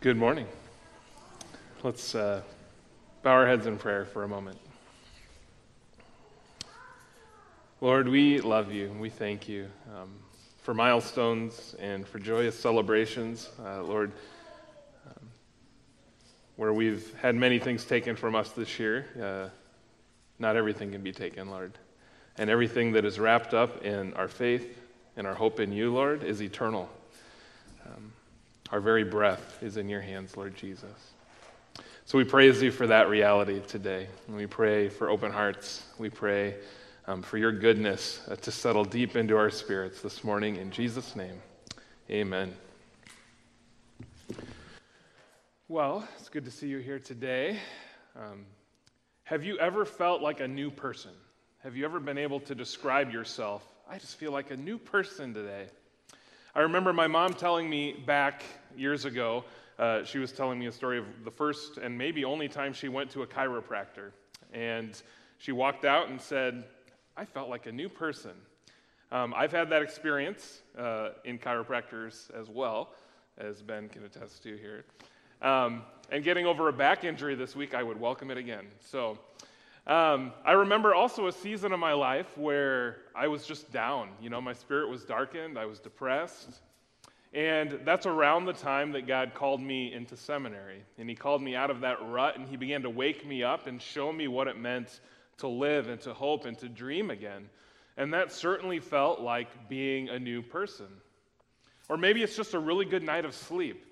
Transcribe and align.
Good 0.00 0.18
morning. 0.18 0.46
Let's 1.82 2.14
uh, 2.14 2.42
bow 3.22 3.30
our 3.30 3.46
heads 3.46 3.66
in 3.66 3.78
prayer 3.78 4.04
for 4.04 4.24
a 4.24 4.28
moment. 4.28 4.58
Lord, 7.80 8.06
we 8.06 8.42
love 8.42 8.70
you 8.70 8.90
and 8.90 9.00
we 9.00 9.08
thank 9.08 9.48
you 9.48 9.68
um, 9.96 10.10
for 10.58 10.74
milestones 10.74 11.74
and 11.80 12.06
for 12.06 12.18
joyous 12.18 12.60
celebrations. 12.60 13.48
Uh, 13.64 13.82
Lord, 13.84 14.12
um, 15.06 15.28
where 16.56 16.74
we've 16.74 17.14
had 17.20 17.34
many 17.34 17.58
things 17.58 17.86
taken 17.86 18.16
from 18.16 18.34
us 18.34 18.50
this 18.50 18.78
year, 18.78 19.06
uh, 19.20 19.48
not 20.38 20.56
everything 20.56 20.92
can 20.92 21.02
be 21.02 21.12
taken, 21.12 21.48
Lord. 21.48 21.72
And 22.36 22.50
everything 22.50 22.92
that 22.92 23.06
is 23.06 23.18
wrapped 23.18 23.54
up 23.54 23.82
in 23.82 24.12
our 24.12 24.28
faith 24.28 24.78
and 25.16 25.26
our 25.26 25.34
hope 25.34 25.58
in 25.58 25.72
you, 25.72 25.92
Lord, 25.92 26.22
is 26.22 26.42
eternal. 26.42 26.90
Um, 27.86 28.12
our 28.70 28.80
very 28.80 29.04
breath 29.04 29.62
is 29.62 29.76
in 29.76 29.88
your 29.88 30.00
hands, 30.00 30.36
Lord 30.36 30.56
Jesus. 30.56 31.12
So 32.04 32.18
we 32.18 32.24
praise 32.24 32.62
you 32.62 32.70
for 32.70 32.86
that 32.86 33.08
reality 33.08 33.60
today. 33.66 34.08
And 34.26 34.36
we 34.36 34.46
pray 34.46 34.88
for 34.88 35.08
open 35.10 35.32
hearts. 35.32 35.84
We 35.98 36.10
pray 36.10 36.56
um, 37.06 37.22
for 37.22 37.38
your 37.38 37.52
goodness 37.52 38.20
uh, 38.28 38.36
to 38.36 38.50
settle 38.50 38.84
deep 38.84 39.16
into 39.16 39.36
our 39.36 39.50
spirits 39.50 40.02
this 40.02 40.24
morning. 40.24 40.56
In 40.56 40.70
Jesus' 40.70 41.14
name, 41.16 41.40
amen. 42.10 42.54
Well, 45.68 46.06
it's 46.18 46.28
good 46.28 46.44
to 46.44 46.50
see 46.50 46.68
you 46.68 46.78
here 46.78 46.98
today. 46.98 47.58
Um, 48.16 48.46
have 49.24 49.44
you 49.44 49.58
ever 49.58 49.84
felt 49.84 50.22
like 50.22 50.40
a 50.40 50.48
new 50.48 50.70
person? 50.70 51.10
Have 51.64 51.76
you 51.76 51.84
ever 51.84 51.98
been 51.98 52.18
able 52.18 52.38
to 52.40 52.54
describe 52.54 53.12
yourself? 53.12 53.66
I 53.90 53.98
just 53.98 54.16
feel 54.16 54.30
like 54.30 54.52
a 54.52 54.56
new 54.56 54.78
person 54.78 55.34
today. 55.34 55.66
I 56.56 56.60
remember 56.60 56.94
my 56.94 57.06
mom 57.06 57.34
telling 57.34 57.68
me 57.68 57.92
back 58.06 58.42
years 58.74 59.04
ago, 59.04 59.44
uh, 59.78 60.04
she 60.04 60.16
was 60.16 60.32
telling 60.32 60.58
me 60.58 60.64
a 60.68 60.72
story 60.72 60.96
of 60.96 61.04
the 61.22 61.30
first 61.30 61.76
and 61.76 61.98
maybe 61.98 62.24
only 62.24 62.48
time 62.48 62.72
she 62.72 62.88
went 62.88 63.10
to 63.10 63.20
a 63.20 63.26
chiropractor. 63.26 64.12
And 64.54 64.98
she 65.36 65.52
walked 65.52 65.84
out 65.84 66.08
and 66.08 66.18
said, 66.18 66.64
I 67.14 67.26
felt 67.26 67.50
like 67.50 67.66
a 67.66 67.72
new 67.72 67.90
person. 67.90 68.30
Um, 69.12 69.34
I've 69.36 69.52
had 69.52 69.68
that 69.68 69.82
experience 69.82 70.62
uh, 70.78 71.10
in 71.26 71.38
chiropractors 71.38 72.34
as 72.34 72.48
well, 72.48 72.88
as 73.36 73.60
Ben 73.60 73.90
can 73.90 74.06
attest 74.06 74.42
to 74.44 74.56
here. 74.56 74.86
Um, 75.42 75.82
and 76.10 76.24
getting 76.24 76.46
over 76.46 76.68
a 76.68 76.72
back 76.72 77.04
injury 77.04 77.34
this 77.34 77.54
week, 77.54 77.74
I 77.74 77.82
would 77.82 78.00
welcome 78.00 78.30
it 78.30 78.38
again. 78.38 78.64
So 78.80 79.18
um, 79.86 80.32
I 80.44 80.52
remember 80.52 80.94
also 80.94 81.28
a 81.28 81.32
season 81.32 81.72
of 81.72 81.78
my 81.78 81.92
life 81.92 82.36
where 82.36 82.96
I 83.14 83.28
was 83.28 83.46
just 83.46 83.72
down. 83.72 84.08
You 84.20 84.30
know, 84.30 84.40
my 84.40 84.52
spirit 84.52 84.88
was 84.88 85.04
darkened, 85.04 85.58
I 85.58 85.66
was 85.66 85.78
depressed. 85.78 86.60
And 87.32 87.80
that's 87.84 88.06
around 88.06 88.46
the 88.46 88.52
time 88.52 88.92
that 88.92 89.06
God 89.06 89.34
called 89.34 89.60
me 89.60 89.92
into 89.92 90.16
seminary. 90.16 90.82
And 90.98 91.08
He 91.08 91.14
called 91.14 91.42
me 91.42 91.54
out 91.54 91.70
of 91.70 91.80
that 91.82 91.98
rut 92.08 92.36
and 92.36 92.48
He 92.48 92.56
began 92.56 92.82
to 92.82 92.90
wake 92.90 93.26
me 93.26 93.42
up 93.42 93.66
and 93.66 93.80
show 93.80 94.12
me 94.12 94.26
what 94.26 94.48
it 94.48 94.58
meant 94.58 95.00
to 95.38 95.46
live 95.46 95.88
and 95.88 96.00
to 96.00 96.14
hope 96.14 96.46
and 96.46 96.58
to 96.58 96.68
dream 96.68 97.10
again. 97.10 97.48
And 97.96 98.12
that 98.12 98.32
certainly 98.32 98.80
felt 98.80 99.20
like 99.20 99.68
being 99.68 100.08
a 100.08 100.18
new 100.18 100.42
person. 100.42 100.86
Or 101.88 101.96
maybe 101.96 102.22
it's 102.22 102.36
just 102.36 102.54
a 102.54 102.58
really 102.58 102.86
good 102.86 103.02
night 103.02 103.24
of 103.24 103.34
sleep. 103.34 103.84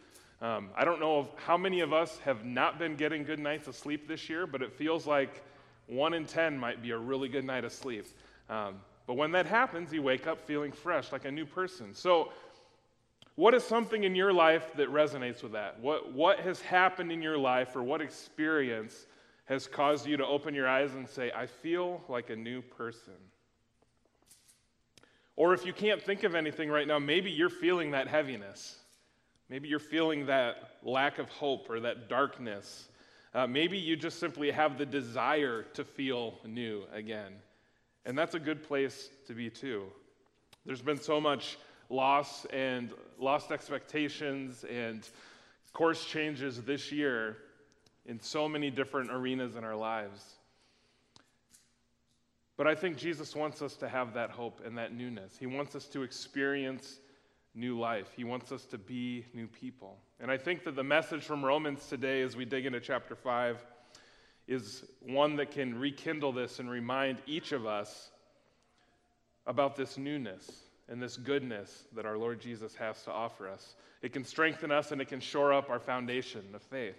Um, 0.42 0.70
I 0.76 0.84
don't 0.84 1.00
know 1.00 1.28
how 1.36 1.56
many 1.56 1.80
of 1.80 1.92
us 1.92 2.18
have 2.24 2.44
not 2.44 2.78
been 2.78 2.96
getting 2.96 3.24
good 3.24 3.38
nights 3.38 3.68
of 3.68 3.76
sleep 3.76 4.08
this 4.08 4.28
year, 4.28 4.46
but 4.46 4.62
it 4.62 4.72
feels 4.72 5.06
like 5.06 5.42
one 5.86 6.14
in 6.14 6.24
10 6.24 6.58
might 6.58 6.82
be 6.82 6.90
a 6.90 6.98
really 6.98 7.28
good 7.28 7.44
night 7.44 7.64
of 7.64 7.72
sleep. 7.72 8.06
Um, 8.48 8.76
but 9.06 9.14
when 9.14 9.32
that 9.32 9.46
happens, 9.46 9.92
you 9.92 10.02
wake 10.02 10.26
up 10.26 10.40
feeling 10.40 10.72
fresh, 10.72 11.12
like 11.12 11.24
a 11.24 11.30
new 11.30 11.44
person. 11.44 11.94
So, 11.94 12.32
what 13.36 13.52
is 13.52 13.64
something 13.64 14.04
in 14.04 14.14
your 14.14 14.32
life 14.32 14.72
that 14.76 14.88
resonates 14.88 15.42
with 15.42 15.52
that? 15.52 15.80
What, 15.80 16.12
what 16.12 16.38
has 16.40 16.60
happened 16.60 17.10
in 17.10 17.20
your 17.20 17.36
life, 17.36 17.74
or 17.74 17.82
what 17.82 18.00
experience 18.00 19.06
has 19.46 19.66
caused 19.66 20.06
you 20.06 20.16
to 20.16 20.24
open 20.24 20.54
your 20.54 20.68
eyes 20.68 20.94
and 20.94 21.08
say, 21.08 21.32
I 21.34 21.46
feel 21.46 22.02
like 22.08 22.30
a 22.30 22.36
new 22.36 22.62
person? 22.62 23.14
Or 25.36 25.52
if 25.52 25.66
you 25.66 25.72
can't 25.72 26.00
think 26.00 26.22
of 26.22 26.36
anything 26.36 26.70
right 26.70 26.86
now, 26.86 27.00
maybe 27.00 27.30
you're 27.30 27.50
feeling 27.50 27.90
that 27.90 28.06
heaviness. 28.06 28.78
Maybe 29.48 29.68
you're 29.68 29.80
feeling 29.80 30.26
that 30.26 30.78
lack 30.84 31.18
of 31.18 31.28
hope 31.28 31.68
or 31.68 31.80
that 31.80 32.08
darkness 32.08 32.88
uh, 33.34 33.46
maybe 33.46 33.76
you 33.76 33.96
just 33.96 34.18
simply 34.18 34.50
have 34.50 34.78
the 34.78 34.86
desire 34.86 35.64
to 35.74 35.84
feel 35.84 36.34
new 36.46 36.84
again. 36.92 37.32
And 38.06 38.16
that's 38.16 38.34
a 38.34 38.38
good 38.38 38.62
place 38.62 39.10
to 39.26 39.34
be 39.34 39.50
too. 39.50 39.84
There's 40.64 40.82
been 40.82 41.00
so 41.00 41.20
much 41.20 41.58
loss 41.90 42.44
and 42.46 42.90
lost 43.18 43.50
expectations 43.50 44.64
and 44.70 45.08
course 45.74 46.04
changes 46.04 46.62
this 46.62 46.90
year 46.92 47.36
in 48.06 48.20
so 48.20 48.48
many 48.48 48.70
different 48.70 49.10
arenas 49.10 49.56
in 49.56 49.64
our 49.64 49.76
lives. 49.76 50.36
But 52.56 52.68
I 52.68 52.74
think 52.74 52.96
Jesus 52.96 53.34
wants 53.34 53.60
us 53.60 53.74
to 53.76 53.88
have 53.88 54.14
that 54.14 54.30
hope 54.30 54.60
and 54.64 54.78
that 54.78 54.94
newness. 54.94 55.36
He 55.38 55.46
wants 55.46 55.74
us 55.74 55.86
to 55.88 56.02
experience 56.02 57.00
new 57.54 57.78
life. 57.78 58.08
He 58.16 58.24
wants 58.24 58.50
us 58.52 58.64
to 58.66 58.78
be 58.78 59.24
new 59.32 59.46
people. 59.46 59.96
And 60.20 60.30
I 60.30 60.36
think 60.36 60.64
that 60.64 60.76
the 60.76 60.84
message 60.84 61.22
from 61.22 61.44
Romans 61.44 61.86
today, 61.86 62.22
as 62.22 62.36
we 62.36 62.44
dig 62.44 62.66
into 62.66 62.80
chapter 62.80 63.14
5, 63.14 63.64
is 64.46 64.84
one 65.00 65.36
that 65.36 65.50
can 65.50 65.78
rekindle 65.78 66.32
this 66.32 66.58
and 66.58 66.68
remind 66.68 67.18
each 67.26 67.52
of 67.52 67.66
us 67.66 68.10
about 69.46 69.76
this 69.76 69.96
newness 69.96 70.50
and 70.88 71.00
this 71.00 71.16
goodness 71.16 71.84
that 71.94 72.04
our 72.04 72.18
Lord 72.18 72.40
Jesus 72.40 72.74
has 72.74 73.02
to 73.04 73.12
offer 73.12 73.48
us. 73.48 73.76
It 74.02 74.12
can 74.12 74.24
strengthen 74.24 74.70
us 74.70 74.92
and 74.92 75.00
it 75.00 75.08
can 75.08 75.20
shore 75.20 75.52
up 75.52 75.70
our 75.70 75.78
foundation 75.78 76.42
of 76.54 76.62
faith. 76.62 76.96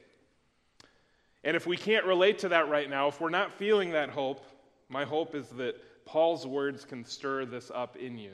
And 1.43 1.55
if 1.55 1.67
we 1.67 1.77
can't 1.77 2.05
relate 2.05 2.39
to 2.39 2.49
that 2.49 2.69
right 2.69 2.89
now, 2.89 3.07
if 3.07 3.21
we're 3.21 3.29
not 3.29 3.53
feeling 3.53 3.91
that 3.91 4.09
hope, 4.09 4.43
my 4.89 5.05
hope 5.05 5.35
is 5.35 5.47
that 5.49 5.75
Paul's 6.05 6.47
words 6.47 6.85
can 6.85 7.05
stir 7.05 7.45
this 7.45 7.71
up 7.73 7.97
in 7.97 8.17
you 8.17 8.31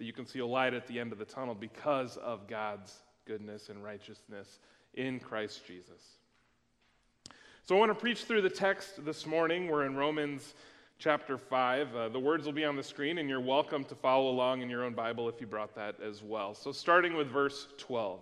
that 0.00 0.06
you 0.06 0.14
can 0.14 0.24
see 0.24 0.38
a 0.38 0.46
light 0.46 0.72
at 0.72 0.86
the 0.86 0.98
end 0.98 1.12
of 1.12 1.18
the 1.18 1.26
tunnel 1.26 1.54
because 1.54 2.16
of 2.16 2.48
God's 2.48 3.02
goodness 3.26 3.68
and 3.68 3.84
righteousness 3.84 4.58
in 4.94 5.20
Christ 5.20 5.66
Jesus. 5.66 6.16
So 7.66 7.76
I 7.76 7.78
want 7.78 7.90
to 7.90 7.94
preach 7.94 8.24
through 8.24 8.40
the 8.40 8.48
text 8.48 9.04
this 9.04 9.26
morning. 9.26 9.68
We're 9.68 9.84
in 9.84 9.94
Romans 9.94 10.54
chapter 10.98 11.36
5. 11.36 11.94
Uh, 11.94 12.08
the 12.08 12.18
words 12.18 12.46
will 12.46 12.54
be 12.54 12.64
on 12.64 12.76
the 12.76 12.82
screen, 12.82 13.18
and 13.18 13.28
you're 13.28 13.42
welcome 13.42 13.84
to 13.84 13.94
follow 13.94 14.30
along 14.30 14.62
in 14.62 14.70
your 14.70 14.84
own 14.84 14.94
Bible 14.94 15.28
if 15.28 15.38
you 15.38 15.46
brought 15.46 15.74
that 15.74 15.96
as 16.00 16.22
well. 16.22 16.54
So 16.54 16.72
starting 16.72 17.14
with 17.14 17.28
verse 17.28 17.68
12. 17.76 18.20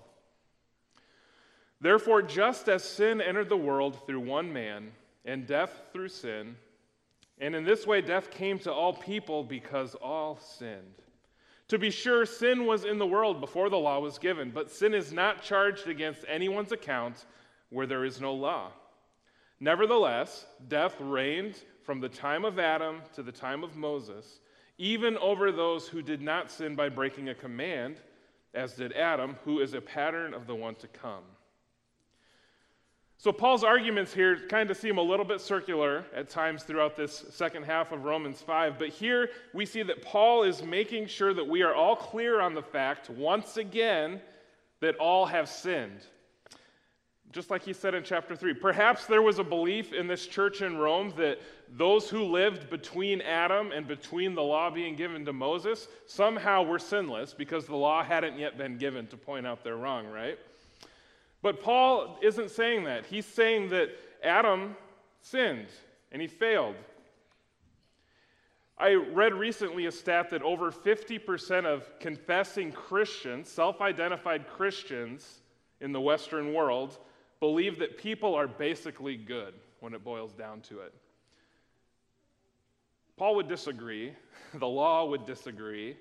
Therefore, 1.81 2.22
just 2.22 2.69
as 2.69 2.83
sin 2.83 3.21
entered 3.21 3.49
the 3.49 3.56
world 3.56 4.05
through 4.05 4.19
one 4.19 4.53
man, 4.53 4.91
and 5.25 5.47
death 5.47 5.81
through 5.93 6.09
sin, 6.09 6.56
and 7.41 7.55
in 7.55 7.62
this 7.62 7.87
way 7.87 8.00
death 8.00 8.33
came 8.33 8.59
to 8.59 8.72
all 8.72 8.95
people 8.95 9.45
because 9.45 9.95
all 9.95 10.41
sinned. 10.41 10.97
To 11.69 11.79
be 11.79 11.91
sure, 11.91 12.25
sin 12.25 12.65
was 12.65 12.84
in 12.84 12.99
the 12.99 13.06
world 13.06 13.41
before 13.41 13.69
the 13.69 13.79
law 13.79 14.01
was 14.01 14.19
given, 14.19 14.51
but 14.51 14.71
sin 14.71 14.95
is 14.95 15.12
not 15.12 15.43
charged 15.43 15.87
against 15.87 16.25
anyone's 16.27 16.73
account 16.73 17.27
where 17.69 17.87
there 17.87 18.05
is 18.05 18.21
no 18.21 18.33
law. 18.33 18.73
Nevertheless, 19.61 20.47
death 20.69 20.97
reigned 20.99 21.59
from 21.83 22.01
the 22.01 22.09
time 22.09 22.45
of 22.45 22.59
Adam 22.59 23.03
to 23.15 23.23
the 23.23 23.33
time 23.33 23.62
of 23.62 23.77
Moses, 23.77 24.41
even 24.78 25.19
over 25.19 25.53
those 25.53 25.89
who 25.89 26.01
did 26.01 26.23
not 26.23 26.51
sin 26.51 26.75
by 26.75 26.89
breaking 26.89 27.28
a 27.28 27.34
command, 27.34 28.01
as 28.55 28.75
did 28.75 28.93
Adam, 28.95 29.37
who 29.45 29.61
is 29.61 29.75
a 29.75 29.81
pattern 29.81 30.33
of 30.33 30.47
the 30.47 30.55
one 30.55 30.75
to 30.77 30.89
come. 30.89 31.25
So, 33.21 33.33
Paul's 33.33 33.65
arguments 33.65 34.15
here 34.15 34.47
kind 34.49 34.71
of 34.71 34.77
seem 34.77 34.97
a 34.97 35.03
little 35.03 35.25
bit 35.25 35.41
circular 35.41 36.05
at 36.15 36.31
times 36.31 36.62
throughout 36.62 36.97
this 36.97 37.25
second 37.31 37.65
half 37.65 37.91
of 37.91 38.05
Romans 38.05 38.41
5, 38.41 38.79
but 38.79 38.91
here 38.91 39.31
we 39.53 39.67
see 39.67 39.83
that 39.83 40.03
Paul 40.03 40.45
is 40.45 40.62
making 40.62 41.09
sure 41.09 41.34
that 41.34 41.45
we 41.45 41.62
are 41.62 41.75
all 41.75 41.97
clear 41.97 42.41
on 42.41 42.55
the 42.55 42.62
fact, 42.62 43.11
once 43.11 43.57
again, 43.57 44.21
that 44.78 44.95
all 44.99 45.27
have 45.27 45.49
sinned. 45.49 46.01
Just 47.33 47.51
like 47.51 47.65
he 47.65 47.72
said 47.72 47.92
in 47.92 48.04
chapter 48.04 48.37
3. 48.37 48.54
Perhaps 48.54 49.07
there 49.07 49.21
was 49.21 49.41
a 49.41 49.45
belief 49.45 49.92
in 49.92 50.07
this 50.07 50.25
church 50.28 50.63
in 50.63 50.78
Rome 50.78 51.13
that 51.16 51.41
those 51.77 52.09
who 52.09 52.22
lived 52.22 52.71
between 52.71 53.21
Adam 53.22 53.72
and 53.72 53.89
between 53.89 54.37
the 54.37 54.45
law 54.45 54.71
being 54.71 54.95
given 54.95 55.25
to 55.25 55.33
Moses 55.33 55.89
somehow 56.07 56.63
were 56.63 56.78
sinless 56.78 57.34
because 57.34 57.66
the 57.66 57.77
law 57.77 58.04
hadn't 58.04 58.39
yet 58.39 58.57
been 58.57 58.78
given 58.78 59.09
to 59.09 59.16
point 59.16 59.45
out 59.45 59.65
their 59.65 59.77
wrong, 59.77 60.07
right? 60.07 60.39
But 61.43 61.63
Paul 61.63 62.19
isn't 62.23 62.51
saying 62.51 62.85
that. 62.85 63.07
He's 63.07 63.27
saying 63.27 63.71
that 63.71 63.91
Adam 64.23 64.77
sinned 65.21 65.69
and 66.11 66.21
he 66.21 66.29
failed. 66.29 66.75
I 68.77 68.95
read 68.95 69.35
recently 69.35 69.87
a 69.87 69.93
stat 69.93 70.31
that 70.31 70.43
over 70.43 70.71
50% 70.71 71.65
of 71.65 71.99
confessing 71.99 72.71
Christians, 72.71 73.49
self 73.49 73.81
identified 73.81 74.47
Christians 74.49 75.43
in 75.81 75.93
the 75.93 76.01
Western 76.01 76.55
world, 76.55 76.99
believe 77.41 77.79
that 77.81 77.99
people 77.99 78.35
are 78.35 78.47
basically 78.47 79.17
good 79.17 79.55
when 79.81 79.95
it 79.95 80.05
boils 80.05 80.33
down 80.33 80.61
to 80.63 80.81
it. 80.81 80.95
Paul 83.17 83.35
would 83.37 83.49
disagree, 83.49 84.13
the 84.55 84.67
law 84.67 85.07
would 85.07 85.27
disagree. 85.27 85.97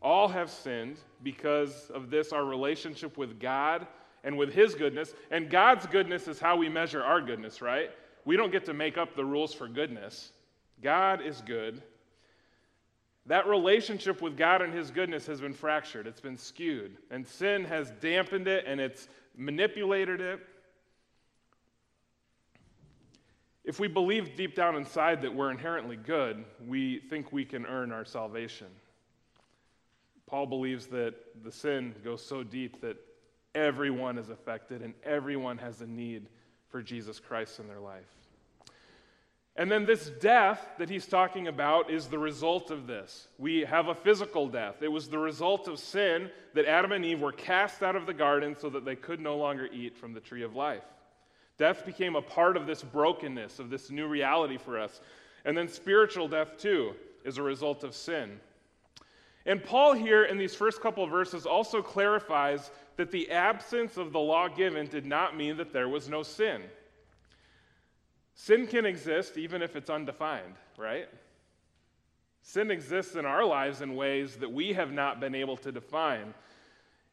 All 0.00 0.28
have 0.28 0.50
sinned 0.50 0.98
because 1.22 1.90
of 1.90 2.10
this, 2.10 2.32
our 2.32 2.44
relationship 2.44 3.16
with 3.16 3.40
God 3.40 3.86
and 4.24 4.36
with 4.36 4.52
His 4.52 4.74
goodness. 4.74 5.14
And 5.30 5.48
God's 5.48 5.86
goodness 5.86 6.26
is 6.26 6.40
how 6.40 6.56
we 6.56 6.68
measure 6.68 7.02
our 7.02 7.20
goodness, 7.20 7.62
right? 7.62 7.90
We 8.24 8.36
don't 8.36 8.50
get 8.50 8.64
to 8.64 8.74
make 8.74 8.98
up 8.98 9.14
the 9.14 9.24
rules 9.24 9.54
for 9.54 9.68
goodness. 9.68 10.32
God 10.82 11.20
is 11.24 11.42
good. 11.42 11.82
That 13.26 13.46
relationship 13.46 14.20
with 14.20 14.36
God 14.36 14.62
and 14.62 14.74
His 14.74 14.90
goodness 14.90 15.26
has 15.26 15.40
been 15.40 15.54
fractured, 15.54 16.06
it's 16.06 16.20
been 16.20 16.36
skewed, 16.36 16.96
and 17.10 17.26
sin 17.26 17.64
has 17.64 17.90
dampened 18.00 18.48
it 18.48 18.64
and 18.66 18.80
it's 18.80 19.08
manipulated 19.36 20.20
it. 20.20 20.40
If 23.64 23.80
we 23.80 23.88
believe 23.88 24.36
deep 24.36 24.54
down 24.54 24.76
inside 24.76 25.22
that 25.22 25.34
we're 25.34 25.50
inherently 25.50 25.96
good, 25.96 26.44
we 26.66 27.00
think 27.08 27.32
we 27.32 27.46
can 27.46 27.64
earn 27.64 27.92
our 27.92 28.04
salvation. 28.04 28.66
Paul 30.26 30.44
believes 30.46 30.86
that 30.88 31.14
the 31.42 31.50
sin 31.50 31.94
goes 32.04 32.24
so 32.24 32.42
deep 32.42 32.82
that 32.82 32.98
everyone 33.54 34.18
is 34.18 34.28
affected 34.28 34.82
and 34.82 34.94
everyone 35.04 35.58
has 35.58 35.80
a 35.80 35.86
need 35.86 36.26
for 36.68 36.82
Jesus 36.82 37.20
Christ 37.20 37.60
in 37.60 37.68
their 37.68 37.80
life. 37.80 38.04
And 39.56 39.70
then 39.70 39.86
this 39.86 40.10
death 40.20 40.66
that 40.78 40.90
he's 40.90 41.06
talking 41.06 41.46
about 41.46 41.88
is 41.88 42.08
the 42.08 42.18
result 42.18 42.72
of 42.72 42.88
this. 42.88 43.28
We 43.38 43.60
have 43.60 43.86
a 43.86 43.94
physical 43.94 44.48
death. 44.48 44.82
It 44.82 44.88
was 44.88 45.08
the 45.08 45.18
result 45.18 45.68
of 45.68 45.78
sin 45.78 46.28
that 46.54 46.66
Adam 46.66 46.90
and 46.90 47.04
Eve 47.04 47.20
were 47.20 47.30
cast 47.30 47.82
out 47.82 47.94
of 47.94 48.06
the 48.06 48.14
garden 48.14 48.56
so 48.58 48.68
that 48.70 48.84
they 48.84 48.96
could 48.96 49.20
no 49.20 49.36
longer 49.36 49.68
eat 49.72 49.96
from 49.96 50.12
the 50.12 50.20
tree 50.20 50.42
of 50.42 50.56
life. 50.56 50.82
Death 51.56 51.86
became 51.86 52.16
a 52.16 52.22
part 52.22 52.56
of 52.56 52.66
this 52.66 52.82
brokenness, 52.82 53.60
of 53.60 53.70
this 53.70 53.92
new 53.92 54.08
reality 54.08 54.58
for 54.58 54.76
us. 54.76 55.00
And 55.44 55.56
then 55.56 55.68
spiritual 55.68 56.26
death, 56.26 56.58
too, 56.58 56.94
is 57.24 57.38
a 57.38 57.42
result 57.42 57.84
of 57.84 57.94
sin. 57.94 58.40
And 59.46 59.62
Paul, 59.62 59.92
here 59.92 60.24
in 60.24 60.38
these 60.38 60.54
first 60.54 60.80
couple 60.80 61.04
of 61.04 61.10
verses, 61.10 61.44
also 61.44 61.82
clarifies 61.82 62.70
that 62.96 63.10
the 63.10 63.30
absence 63.30 63.96
of 63.96 64.12
the 64.12 64.18
law 64.18 64.48
given 64.48 64.86
did 64.86 65.04
not 65.04 65.36
mean 65.36 65.56
that 65.58 65.72
there 65.72 65.88
was 65.88 66.08
no 66.08 66.22
sin. 66.22 66.62
Sin 68.34 68.66
can 68.66 68.86
exist 68.86 69.36
even 69.36 69.62
if 69.62 69.76
it's 69.76 69.90
undefined, 69.90 70.54
right? 70.76 71.08
Sin 72.42 72.70
exists 72.70 73.16
in 73.16 73.24
our 73.24 73.44
lives 73.44 73.80
in 73.80 73.96
ways 73.96 74.36
that 74.36 74.50
we 74.50 74.72
have 74.72 74.92
not 74.92 75.20
been 75.20 75.34
able 75.34 75.56
to 75.58 75.72
define. 75.72 76.34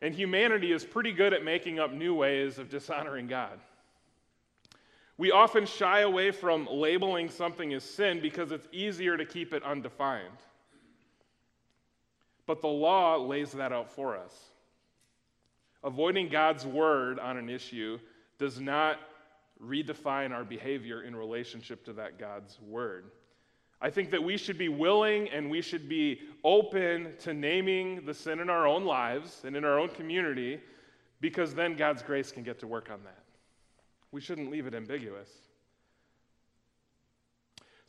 And 0.01 0.16
humanity 0.16 0.72
is 0.72 0.84
pretty 0.84 1.12
good 1.12 1.34
at 1.34 1.44
making 1.44 1.80
up 1.80 1.94
new 1.94 2.16
ways 2.16 2.57
of 2.57 2.69
dishonoring 2.69 3.27
God. 3.27 3.60
We 5.18 5.31
often 5.31 5.66
shy 5.66 6.00
away 6.00 6.31
from 6.31 6.68
labeling 6.68 7.30
something 7.30 7.74
as 7.74 7.84
sin 7.84 8.19
because 8.22 8.51
it's 8.51 8.68
easier 8.72 9.18
to 9.18 9.25
keep 9.25 9.54
it 9.54 9.63
undefined. 9.63 10.27
But 12.51 12.59
the 12.59 12.68
law 12.68 13.15
lays 13.15 13.53
that 13.53 13.71
out 13.71 13.89
for 13.89 14.18
us. 14.18 14.33
Avoiding 15.86 16.27
God's 16.27 16.65
word 16.65 17.18
on 17.18 17.38
an 17.38 17.50
issue 17.50 17.98
does 18.38 18.59
not 18.59 19.00
redefine 19.63 20.31
our 20.33 20.44
behavior 20.44 21.03
in 21.03 21.15
relationship 21.15 21.86
to 21.86 21.94
that 21.94 22.19
God's 22.19 22.59
word. 22.59 23.06
I 23.80 23.89
think 23.89 24.12
that 24.12 24.21
we 24.21 24.36
should 24.36 24.57
be 24.57 24.68
willing 24.68 25.30
and 25.30 25.50
we 25.50 25.62
should 25.62 25.88
be 25.88 26.24
open 26.44 27.13
to 27.19 27.33
naming 27.33 28.06
the 28.06 28.13
sin 28.13 28.42
in 28.42 28.50
our 28.50 28.68
own 28.68 28.83
lives 28.83 29.44
and 29.45 29.56
in 29.56 29.63
our 29.63 29.80
own 29.80 29.88
community 29.88 30.59
because 31.21 31.53
then 31.53 31.77
God's 31.77 32.03
grace 32.03 32.33
can 32.33 32.44
get 32.44 32.59
to 32.59 32.68
work 32.68 32.89
on 32.92 33.01
that. 33.06 33.24
We 34.12 34.19
shouldn't 34.19 34.51
leave 34.51 34.68
it 34.68 34.75
ambiguous. 34.75 35.30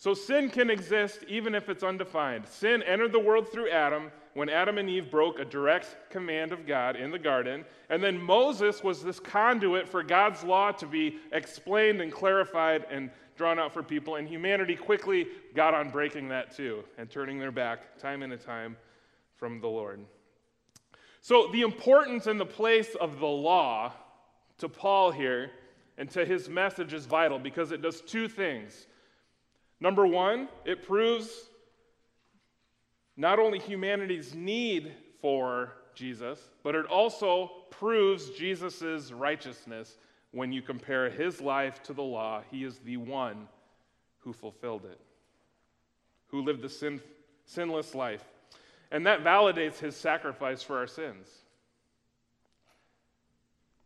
So 0.02 0.14
sin 0.14 0.50
can 0.50 0.68
exist 0.68 1.20
even 1.28 1.54
if 1.54 1.68
it's 1.68 1.84
undefined. 1.84 2.48
Sin 2.48 2.82
entered 2.82 3.12
the 3.12 3.20
world 3.20 3.48
through 3.52 3.70
Adam 3.70 4.10
when 4.34 4.48
Adam 4.48 4.78
and 4.78 4.90
Eve 4.90 5.12
broke 5.12 5.38
a 5.38 5.44
direct 5.44 6.10
command 6.10 6.50
of 6.50 6.66
God 6.66 6.96
in 6.96 7.12
the 7.12 7.20
garden. 7.20 7.64
And 7.88 8.02
then 8.02 8.20
Moses 8.20 8.82
was 8.82 9.04
this 9.04 9.20
conduit 9.20 9.88
for 9.88 10.02
God's 10.02 10.42
law 10.42 10.72
to 10.72 10.86
be 10.86 11.18
explained 11.30 12.00
and 12.00 12.10
clarified 12.10 12.84
and 12.90 13.10
drawn 13.36 13.60
out 13.60 13.72
for 13.72 13.84
people. 13.84 14.16
And 14.16 14.26
humanity 14.26 14.74
quickly 14.74 15.28
got 15.54 15.72
on 15.72 15.90
breaking 15.90 16.30
that 16.30 16.56
too 16.56 16.82
and 16.98 17.08
turning 17.08 17.38
their 17.38 17.52
back 17.52 17.96
time 18.00 18.24
and 18.24 18.40
time 18.40 18.76
from 19.36 19.60
the 19.60 19.68
Lord. 19.68 20.00
So, 21.20 21.48
the 21.52 21.60
importance 21.60 22.26
and 22.26 22.40
the 22.40 22.44
place 22.44 22.96
of 23.00 23.20
the 23.20 23.26
law 23.26 23.92
to 24.58 24.68
Paul 24.68 25.12
here 25.12 25.52
and 25.96 26.10
to 26.10 26.24
his 26.24 26.48
message 26.48 26.92
is 26.92 27.06
vital 27.06 27.38
because 27.38 27.70
it 27.70 27.82
does 27.82 28.00
two 28.00 28.26
things. 28.26 28.88
Number 29.82 30.06
one, 30.06 30.48
it 30.64 30.86
proves 30.86 31.28
not 33.16 33.40
only 33.40 33.58
humanity's 33.58 34.32
need 34.32 34.92
for 35.20 35.72
Jesus, 35.92 36.38
but 36.62 36.76
it 36.76 36.86
also 36.86 37.50
proves 37.68 38.30
Jesus' 38.30 39.10
righteousness 39.10 39.96
when 40.30 40.52
you 40.52 40.62
compare 40.62 41.10
his 41.10 41.40
life 41.40 41.82
to 41.82 41.92
the 41.92 42.02
law. 42.02 42.42
He 42.48 42.62
is 42.62 42.78
the 42.78 42.96
one 42.96 43.48
who 44.20 44.32
fulfilled 44.32 44.84
it, 44.84 45.00
who 46.28 46.42
lived 46.42 46.62
the 46.62 46.68
sin, 46.68 47.00
sinless 47.44 47.92
life. 47.92 48.22
And 48.92 49.04
that 49.06 49.24
validates 49.24 49.80
his 49.80 49.96
sacrifice 49.96 50.62
for 50.62 50.78
our 50.78 50.86
sins. 50.86 51.26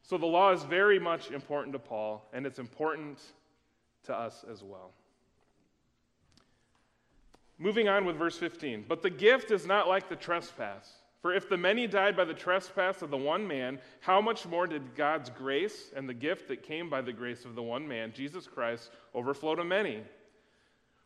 So 0.03 0.19
the 0.19 0.27
law 0.27 0.53
is 0.53 0.63
very 0.63 0.99
much 0.99 1.31
important 1.31 1.73
to 1.73 1.79
Paul, 1.79 2.29
and 2.35 2.45
it's 2.45 2.59
important 2.59 3.19
to 4.05 4.15
us 4.15 4.45
as 4.53 4.63
well. 4.63 4.93
Moving 7.59 7.89
on 7.89 8.05
with 8.05 8.17
verse 8.17 8.37
15. 8.37 8.85
But 8.89 9.03
the 9.03 9.11
gift 9.11 9.51
is 9.51 9.67
not 9.67 9.89
like 9.89 10.09
the 10.09 10.17
trespass. 10.17 10.93
For 11.23 11.35
if 11.35 11.49
the 11.49 11.57
many 11.57 11.87
died 11.87 12.17
by 12.17 12.25
the 12.25 12.35
trespass 12.35 13.03
of 13.03 13.11
the 13.11 13.17
one 13.17 13.49
man, 13.49 13.81
how 14.01 14.21
much 14.21 14.47
more 14.47 14.67
did 14.67 14.95
God's 14.95 15.31
grace 15.31 15.91
and 15.97 16.09
the 16.09 16.15
gift 16.15 16.49
that 16.49 16.63
came 16.63 16.89
by 16.89 17.01
the 17.01 17.13
grace 17.13 17.45
of 17.45 17.55
the 17.55 17.63
one 17.63 17.89
man, 17.89 18.13
Jesus 18.15 18.47
Christ, 18.47 18.91
overflow 19.15 19.55
to 19.55 19.65
many? 19.65 20.05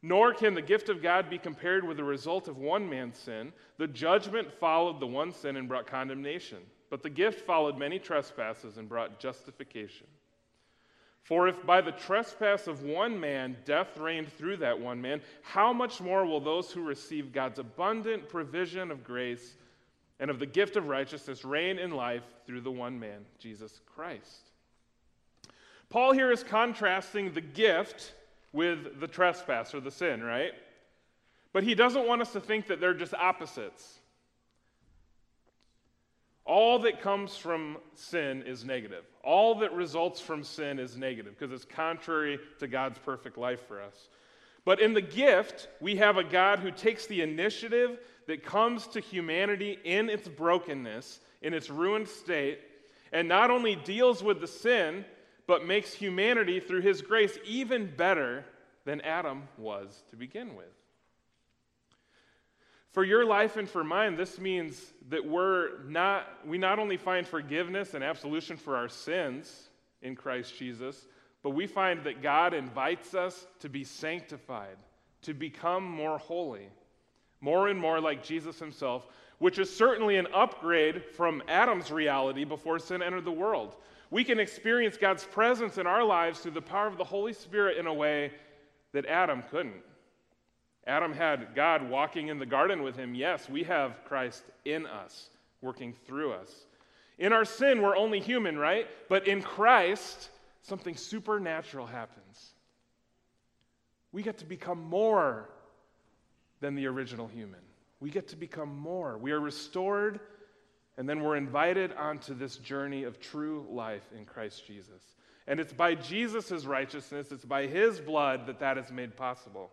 Nor 0.03 0.35
can 0.35 0.55
the 0.55 0.63
gift 0.63 0.89
of 0.89 1.03
God 1.03 1.31
be 1.31 1.39
compared 1.39 1.87
with 1.87 1.97
the 1.97 2.05
result 2.05 2.49
of 2.49 2.59
one 2.59 2.89
man's 2.89 3.19
sin. 3.19 3.53
The 3.79 3.87
judgment 3.87 4.53
followed 4.53 4.99
the 4.99 5.07
one 5.07 5.33
sin 5.33 5.57
and 5.57 5.69
brought 5.69 5.87
condemnation, 5.87 6.59
but 6.91 7.03
the 7.03 7.11
gift 7.11 7.47
followed 7.47 7.79
many 7.79 7.99
trespasses 7.99 8.77
and 8.77 8.89
brought 8.89 9.21
justification. 9.21 10.07
For 11.23 11.49
if 11.49 11.65
by 11.65 11.81
the 11.81 11.93
trespass 11.93 12.67
of 12.67 12.83
one 12.83 13.19
man 13.21 13.57
death 13.65 13.97
reigned 13.99 14.33
through 14.33 14.59
that 14.59 14.81
one 14.81 15.01
man, 15.01 15.21
how 15.43 15.73
much 15.73 16.01
more 16.01 16.25
will 16.25 16.41
those 16.41 16.73
who 16.73 16.83
receive 16.83 17.33
God's 17.33 17.59
abundant 17.59 18.29
provision 18.29 18.91
of 18.91 19.05
grace 19.05 19.57
and 20.19 20.31
of 20.31 20.39
the 20.39 20.47
gift 20.47 20.77
of 20.77 20.89
righteousness 20.89 21.45
reign 21.45 21.79
in 21.79 21.93
life 21.93 22.25
through 22.47 22.63
the 22.63 22.71
one 22.71 22.99
man, 22.99 23.25
Jesus 23.39 23.81
Christ? 23.87 24.51
Paul 25.89 26.13
here 26.13 26.33
is 26.33 26.43
contrasting 26.43 27.33
the 27.33 27.41
gift 27.41 28.13
with 28.53 29.01
the 29.01 29.09
trespass 29.09 29.75
or 29.75 29.81
the 29.81 29.91
sin, 29.91 30.23
right? 30.23 30.53
But 31.53 31.65
he 31.65 31.75
doesn't 31.75 32.07
want 32.07 32.23
us 32.23 32.33
to 32.33 32.41
think 32.41 32.67
that 32.69 32.81
they're 32.81 32.95
just 32.95 33.15
opposites. 33.15 33.99
All 36.51 36.81
that 36.81 37.01
comes 37.01 37.37
from 37.37 37.77
sin 37.95 38.43
is 38.43 38.65
negative. 38.65 39.05
All 39.23 39.61
that 39.61 39.73
results 39.73 40.21
from 40.21 40.43
sin 40.43 40.81
is 40.81 40.97
negative 40.97 41.39
because 41.39 41.55
it's 41.55 41.65
contrary 41.65 42.41
to 42.59 42.67
God's 42.67 42.99
perfect 42.99 43.39
life 43.39 43.69
for 43.69 43.81
us. 43.81 44.09
But 44.65 44.81
in 44.81 44.93
the 44.93 45.01
gift, 45.01 45.69
we 45.81 45.95
have 45.99 46.17
a 46.17 46.25
God 46.25 46.59
who 46.59 46.73
takes 46.73 47.07
the 47.07 47.21
initiative 47.21 48.01
that 48.27 48.45
comes 48.45 48.89
to 48.89 49.01
humanity 49.01 49.79
in 49.85 50.11
its 50.11 50.27
brokenness, 50.27 51.21
in 51.41 51.55
its 51.55 51.71
ruined 51.71 52.09
state, 52.09 52.59
and 53.13 53.29
not 53.29 53.53
only 53.53 53.77
deals 53.77 54.21
with 54.21 54.41
the 54.41 54.49
sin, 54.49 55.05
but 55.47 55.65
makes 55.65 55.95
humanity 55.95 56.59
through 56.59 56.81
his 56.81 57.01
grace 57.01 57.39
even 57.47 57.95
better 57.97 58.45
than 58.85 59.01
Adam 59.03 59.45
was 59.57 60.03
to 60.11 60.17
begin 60.17 60.57
with. 60.57 60.80
For 62.93 63.05
your 63.05 63.25
life 63.25 63.57
and 63.57 63.69
for 63.69 63.85
mine, 63.85 64.17
this 64.17 64.41
means 64.41 64.93
that 65.11 65.25
we're 65.25 65.83
not, 65.85 66.27
we 66.45 66.59
not 66.59 66.79
only 66.79 66.97
find 66.97 67.27
forgiveness 67.27 67.95
and 67.95 68.03
absolution 68.03 68.57
for 68.57 68.77
our 68.77 68.89
sins 68.89 69.69
in 70.03 70.17
Christ 70.17 70.57
Jesus, 70.59 71.07
but 71.43 71.51
we 71.51 71.67
find 71.67 72.05
that 72.05 72.23
God 72.23 72.53
invites 72.53 73.15
us 73.15 73.47
to 73.61 73.69
be 73.69 73.85
sanctified, 73.85 74.77
to 75.23 75.35
become 75.35 75.85
more 75.85 76.19
holy, 76.19 76.69
more 77.41 77.69
and 77.69 77.79
more 77.79 78.01
like 78.01 78.25
Jesus 78.25 78.59
himself, 78.59 79.07
which 79.39 79.59
is 79.59 79.75
certainly 79.75 80.17
an 80.17 80.27
upgrade 80.35 81.05
from 81.05 81.43
Adam's 81.49 81.93
reality 81.93 82.45
before 82.45 82.79
sin 82.79 83.03
entered 83.03 83.25
the 83.25 83.31
world. 83.31 83.77
We 84.11 84.25
can 84.25 84.41
experience 84.41 84.97
God's 84.97 85.25
presence 85.25 85.79
in 85.79 85.87
our 85.87 86.05
lives 86.05 86.41
through 86.41 86.51
the 86.53 86.61
power 86.61 86.89
of 86.89 86.99
the 86.99 87.05
Holy 87.05 87.33
Spirit 87.33 87.79
in 87.79 87.87
a 87.87 87.95
way 87.95 88.33
that 88.93 89.07
Adam 89.07 89.45
couldn't. 89.49 89.83
Adam 90.91 91.13
had 91.13 91.55
God 91.55 91.89
walking 91.89 92.29
in 92.29 92.39
the 92.39 92.47
garden 92.47 92.83
with 92.83 92.97
him. 92.97 93.15
Yes, 93.15 93.49
we 93.49 93.63
have 93.63 94.05
Christ 94.05 94.43
in 94.65 94.87
us, 94.87 95.31
working 95.63 95.95
through 96.07 96.33
us. 96.33 96.67
In 97.19 97.33
our 97.33 97.45
sin, 97.45 97.81
we're 97.81 97.97
only 97.97 98.19
human, 98.19 98.59
right? 98.59 98.89
But 99.09 99.29
in 99.29 99.41
Christ, 99.41 100.31
something 100.63 100.97
supernatural 100.97 101.87
happens. 101.87 102.55
We 104.11 104.23
get 104.23 104.39
to 104.39 104.45
become 104.45 104.83
more 104.83 105.49
than 106.61 106.75
the 106.75 106.87
original 106.87 107.29
human. 107.29 107.61
We 108.01 108.11
get 108.11 108.29
to 108.29 108.37
become 108.37 108.77
more. 108.77 109.17
We 109.17 109.31
are 109.33 109.41
restored 109.41 110.19
And 111.01 111.09
then 111.09 111.23
we're 111.23 111.37
invited 111.37 111.95
onto 111.95 112.35
this 112.35 112.57
journey 112.59 113.05
of 113.05 113.19
true 113.21 113.67
life 113.71 114.03
in 114.15 114.27
Christ 114.27 114.67
Jesus. 114.67 115.03
And 115.47 115.59
it's 115.59 115.73
by 115.73 115.95
Jesus' 115.95 116.67
righteousness, 116.67 117.33
it's 117.33 117.45
by 117.45 117.67
his 117.67 117.99
blood 117.99 118.47
that 118.47 118.61
that 118.61 118.77
is 118.77 118.91
made 118.93 119.17
possible. 119.17 119.71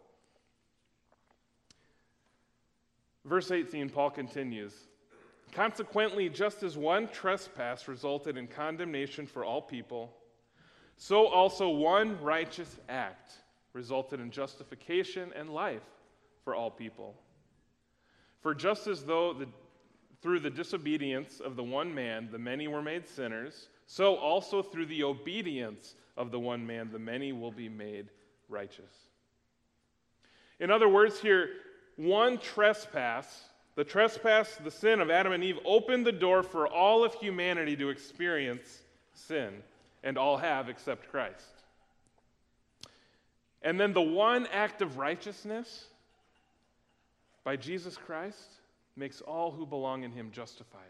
Verse 3.28 3.52
18, 3.52 3.90
Paul 3.90 4.10
continues 4.10 4.74
Consequently, 5.52 6.30
just 6.30 6.64
as 6.64 6.78
one 6.78 7.08
trespass 7.08 7.88
resulted 7.88 8.38
in 8.38 8.48
condemnation 8.48 9.26
for 9.26 9.46
all 9.46 9.62
people, 9.62 10.14
so 10.98 11.28
also 11.28 11.70
one 11.70 12.20
righteous 12.22 12.78
act 12.90 13.34
resulted 13.74 14.20
in 14.20 14.32
justification 14.32 15.32
and 15.36 15.50
life 15.50 15.84
for 16.44 16.56
all 16.56 16.72
people. 16.72 17.16
For 18.42 18.54
just 18.54 18.88
as 18.88 19.04
though 19.04 19.34
the, 19.34 19.48
through 20.22 20.40
the 20.40 20.50
disobedience 20.50 21.40
of 21.40 21.56
the 21.56 21.64
one 21.64 21.94
man 21.94 22.30
the 22.32 22.40
many 22.40 22.68
were 22.68 22.82
made 22.82 23.08
sinners, 23.08 23.70
so 23.86 24.16
also 24.16 24.62
through 24.62 24.88
the 24.88 25.04
obedience 25.04 25.96
of 26.18 26.32
the 26.32 26.40
one 26.40 26.66
man 26.66 26.90
the 26.92 27.00
many 27.00 27.32
will 27.32 27.52
be 27.52 27.70
made 27.70 28.08
righteous. 28.50 29.10
In 30.60 30.72
other 30.72 30.90
words, 30.90 31.20
here, 31.20 31.50
one 31.98 32.38
trespass, 32.38 33.46
the 33.76 33.84
trespass, 33.84 34.56
the 34.64 34.72
sin 34.72 35.02
of 35.02 35.10
Adam 35.10 35.34
and 35.34 35.44
Eve, 35.44 35.60
opened 35.66 36.06
the 36.06 36.12
door 36.12 36.44
for 36.44 36.68
all 36.68 37.04
of 37.04 37.14
humanity 37.16 37.76
to 37.76 37.90
experience 37.90 38.82
sin, 39.14 39.52
and 40.04 40.18
all 40.18 40.38
have 40.38 40.70
except 40.70 41.10
Christ. 41.10 41.64
And 43.64 43.80
then 43.80 43.94
the 43.94 44.02
one 44.02 44.48
act 44.54 44.82
of 44.82 44.98
righteousness 44.98 45.86
by 47.44 47.56
Jesus 47.56 47.98
Christ 47.98 48.52
makes 48.96 49.22
all 49.22 49.52
who 49.52 49.66
belong 49.66 50.04
in 50.04 50.12
him 50.12 50.30
justified. 50.32 50.82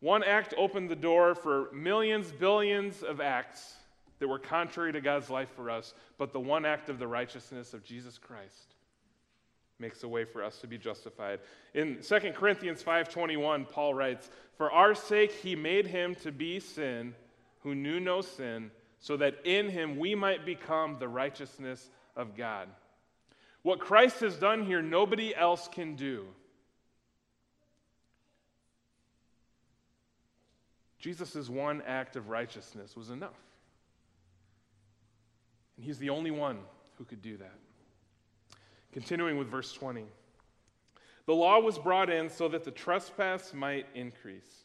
One 0.00 0.22
act 0.22 0.54
opened 0.56 0.90
the 0.90 0.96
door 0.96 1.34
for 1.34 1.72
millions, 1.72 2.30
billions 2.30 3.02
of 3.02 3.20
acts 3.20 3.74
that 4.18 4.28
were 4.28 4.38
contrary 4.38 4.92
to 4.92 5.00
God's 5.00 5.30
life 5.30 5.50
for 5.56 5.70
us, 5.70 5.94
but 6.18 6.32
the 6.32 6.40
one 6.40 6.64
act 6.64 6.88
of 6.88 6.98
the 6.98 7.06
righteousness 7.06 7.72
of 7.72 7.82
Jesus 7.82 8.18
Christ 8.18 8.74
makes 9.78 10.02
a 10.02 10.08
way 10.08 10.24
for 10.24 10.42
us 10.42 10.60
to 10.60 10.66
be 10.66 10.78
justified. 10.78 11.40
In 11.74 12.02
2 12.02 12.34
Corinthians 12.34 12.82
5:21, 12.82 13.66
Paul 13.66 13.94
writes, 13.94 14.30
"For 14.56 14.70
our 14.70 14.94
sake 14.94 15.30
he 15.30 15.54
made 15.54 15.86
him 15.86 16.14
to 16.16 16.32
be 16.32 16.58
sin 16.60 17.14
who 17.60 17.74
knew 17.74 18.00
no 18.00 18.20
sin, 18.20 18.72
so 18.98 19.16
that 19.16 19.44
in 19.44 19.68
him 19.68 19.96
we 19.98 20.14
might 20.14 20.44
become 20.44 20.98
the 20.98 21.08
righteousness 21.08 21.90
of 22.16 22.36
God." 22.36 22.74
What 23.62 23.80
Christ 23.80 24.20
has 24.20 24.38
done 24.38 24.64
here 24.64 24.82
nobody 24.82 25.34
else 25.34 25.68
can 25.68 25.94
do. 25.94 26.34
Jesus' 30.98 31.48
one 31.48 31.82
act 31.82 32.16
of 32.16 32.28
righteousness 32.28 32.96
was 32.96 33.10
enough. 33.10 33.38
And 35.76 35.84
he's 35.84 35.98
the 35.98 36.10
only 36.10 36.32
one 36.32 36.66
who 36.96 37.04
could 37.04 37.22
do 37.22 37.36
that. 37.36 37.58
Continuing 38.98 39.38
with 39.38 39.46
verse 39.46 39.72
20. 39.74 40.06
The 41.26 41.32
law 41.32 41.60
was 41.60 41.78
brought 41.78 42.10
in 42.10 42.28
so 42.28 42.48
that 42.48 42.64
the 42.64 42.72
trespass 42.72 43.54
might 43.54 43.86
increase. 43.94 44.64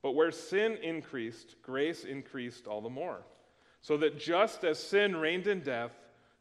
But 0.00 0.12
where 0.12 0.30
sin 0.30 0.78
increased, 0.82 1.56
grace 1.60 2.04
increased 2.04 2.66
all 2.66 2.80
the 2.80 2.88
more. 2.88 3.18
So 3.82 3.98
that 3.98 4.18
just 4.18 4.64
as 4.64 4.78
sin 4.78 5.14
reigned 5.14 5.46
in 5.46 5.60
death, 5.60 5.90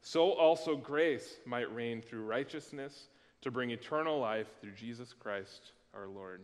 so 0.02 0.32
also 0.32 0.78
grace 0.78 1.36
might 1.46 1.76
reign 1.76 2.02
through 2.02 2.24
righteousness 2.24 3.08
to 3.42 3.52
bring 3.52 3.72
eternal 3.72 4.18
life 4.18 4.48
through 4.62 4.72
Jesus 4.72 5.12
Christ 5.12 5.74
our 5.94 6.08
Lord. 6.08 6.40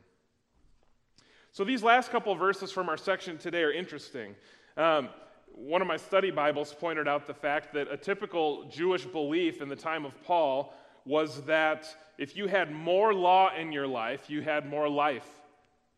So 1.54 1.64
these 1.64 1.84
last 1.84 2.12
couple 2.12 2.36
verses 2.36 2.70
from 2.70 2.90
our 2.90 2.98
section 2.98 3.38
today 3.38 3.64
are 3.64 3.72
interesting. 3.72 4.36
Um, 4.76 5.08
one 5.54 5.82
of 5.82 5.88
my 5.88 5.98
study 5.98 6.32
Bibles 6.32 6.74
pointed 6.74 7.08
out 7.08 7.28
the 7.28 7.34
fact 7.34 7.74
that 7.74 7.92
a 7.92 7.98
typical 7.98 8.66
Jewish 8.66 9.06
belief 9.06 9.62
in 9.62 9.70
the 9.70 9.76
time 9.76 10.06
of 10.06 10.14
Paul 10.24 10.74
was 11.06 11.42
that 11.44 11.88
if 12.18 12.36
you 12.36 12.48
had 12.48 12.72
more 12.72 13.14
law 13.14 13.52
in 13.56 13.72
your 13.72 13.88
life, 13.88 14.30
you 14.30 14.42
had 14.42 14.70
more 14.70 14.90
life 14.90 15.28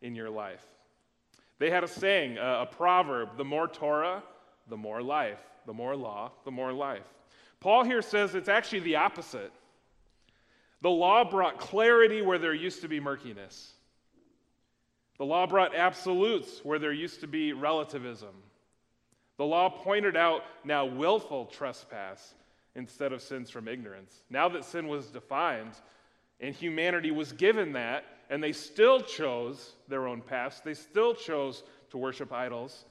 in 0.00 0.14
your 0.14 0.30
life. 0.30 0.64
They 1.58 1.70
had 1.70 1.84
a 1.84 1.88
saying, 1.88 2.38
a, 2.38 2.62
a 2.62 2.66
proverb 2.66 3.36
the 3.36 3.44
more 3.44 3.68
Torah, 3.68 4.22
the 4.68 4.76
more 4.76 5.02
life. 5.02 5.40
The 5.64 5.72
more 5.72 5.94
law, 5.94 6.32
the 6.44 6.50
more 6.50 6.72
life. 6.72 7.06
Paul 7.60 7.84
here 7.84 8.02
says 8.02 8.34
it's 8.34 8.48
actually 8.48 8.80
the 8.80 8.96
opposite. 8.96 9.52
The 10.80 10.90
law 10.90 11.22
brought 11.22 11.58
clarity 11.58 12.20
where 12.22 12.38
there 12.38 12.54
used 12.54 12.82
to 12.82 12.88
be 12.88 12.98
murkiness. 12.98 13.74
The 15.18 15.24
law 15.24 15.46
brought 15.46 15.72
absolutes 15.72 16.64
where 16.64 16.80
there 16.80 16.92
used 16.92 17.20
to 17.20 17.28
be 17.28 17.52
relativism. 17.52 18.34
The 19.38 19.44
law 19.44 19.68
pointed 19.70 20.16
out 20.16 20.42
now 20.64 20.84
willful 20.84 21.46
trespass 21.46 22.34
instead 22.74 23.12
of 23.12 23.22
sins 23.22 23.50
from 23.50 23.68
ignorance. 23.68 24.22
Now 24.30 24.48
that 24.50 24.64
sin 24.64 24.88
was 24.88 25.06
defined 25.06 25.72
and 26.40 26.54
humanity 26.54 27.10
was 27.10 27.32
given 27.32 27.72
that, 27.74 28.04
and 28.28 28.42
they 28.42 28.52
still 28.52 29.00
chose 29.00 29.74
their 29.88 30.08
own 30.08 30.20
past, 30.20 30.64
they 30.64 30.74
still 30.74 31.14
chose 31.14 31.62
to 31.90 31.98
worship 31.98 32.32
idols. 32.32 32.84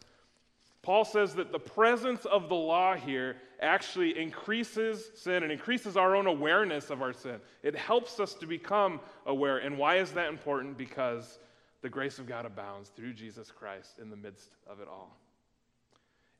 Paul 0.84 1.06
says 1.06 1.36
that 1.36 1.52
the 1.52 1.60
presence 1.60 2.26
of 2.26 2.50
the 2.50 2.56
law 2.56 2.96
here 2.96 3.38
actually 3.60 4.18
increases 4.18 5.12
sin 5.16 5.44
and 5.44 5.52
increases 5.52 5.96
our 5.96 6.16
own 6.16 6.26
awareness 6.26 6.90
of 6.90 7.02
our 7.04 7.14
sin. 7.14 7.40
It 7.62 7.76
helps 7.76 8.20
us 8.20 8.34
to 8.36 8.48
become 8.48 9.00
aware. 9.28 9.60
And 9.60 9.78
why 9.78 9.98
is 9.98 10.12
that 10.14 10.30
important? 10.30 10.78
Because 10.78 11.38
the 11.82 11.90
grace 11.90 12.18
of 12.18 12.26
God 12.26 12.46
abounds 12.46 12.90
through 12.90 13.14
Jesus 13.14 13.52
Christ 13.52 14.00
in 14.02 14.10
the 14.10 14.16
midst 14.16 14.56
of 14.68 14.80
it 14.80 14.88
all. 14.88 15.21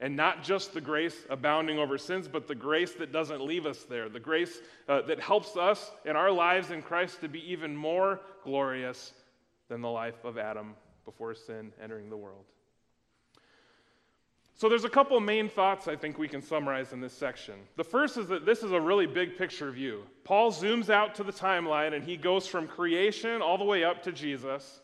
And 0.02 0.16
not 0.16 0.44
just 0.44 0.74
the 0.74 0.82
grace 0.82 1.16
abounding 1.30 1.78
over 1.78 1.98
sins, 1.98 2.28
but 2.28 2.48
the 2.48 2.56
grace 2.56 2.94
that 2.96 3.12
doesn't 3.12 3.40
leave 3.40 3.68
us 3.68 3.84
there, 3.84 4.10
the 4.10 4.20
grace 4.20 4.60
uh, 4.90 5.04
that 5.04 5.20
helps 5.20 5.56
us 5.56 5.92
in 6.06 6.16
our 6.16 6.32
lives 6.32 6.72
in 6.72 6.82
Christ 6.82 7.22
to 7.22 7.30
be 7.30 7.52
even 7.52 7.76
more 7.76 8.20
glorious 8.44 9.14
than 9.70 9.82
the 9.82 9.90
life 9.90 10.26
of 10.26 10.40
Adam 10.40 10.74
before 11.06 11.36
sin 11.36 11.72
entering 11.82 12.10
the 12.10 12.18
world. 12.18 12.46
So 14.56 14.70
there's 14.70 14.84
a 14.84 14.90
couple 14.90 15.20
main 15.20 15.50
thoughts 15.50 15.88
I 15.88 15.96
think 15.96 16.18
we 16.20 16.28
can 16.28 16.42
summarize 16.42 16.94
in 16.94 17.02
this 17.02 17.14
section. 17.14 17.56
The 17.78 17.84
first 17.84 18.18
is 18.18 18.28
that 18.28 18.46
this 18.46 18.62
is 18.62 18.72
a 18.72 18.82
really 18.82 19.08
big 19.08 19.38
picture 19.38 19.72
view. 19.72 20.04
Paul 20.24 20.52
zooms 20.52 20.90
out 20.90 21.16
to 21.16 21.24
the 21.24 21.32
timeline 21.32 21.94
and 21.94 22.04
he 22.04 22.18
goes 22.18 22.46
from 22.46 22.68
creation 22.68 23.42
all 23.42 23.58
the 23.58 23.64
way 23.64 23.84
up 23.84 24.04
to 24.04 24.12
Jesus. 24.12 24.82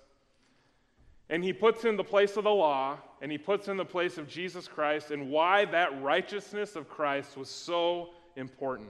And 1.29 1.43
he 1.43 1.51
puts 1.51 1.83
in 1.83 1.97
the 1.97 2.03
place 2.03 2.37
of 2.37 2.45
the 2.45 2.49
law, 2.49 2.97
and 3.21 3.31
he 3.31 3.37
puts 3.37 3.67
in 3.67 3.77
the 3.77 3.85
place 3.85 4.17
of 4.17 4.29
Jesus 4.29 4.67
Christ, 4.67 5.11
and 5.11 5.29
why 5.29 5.65
that 5.65 6.01
righteousness 6.01 6.75
of 6.75 6.89
Christ 6.89 7.35
was 7.35 7.49
so 7.49 8.09
important. 8.35 8.89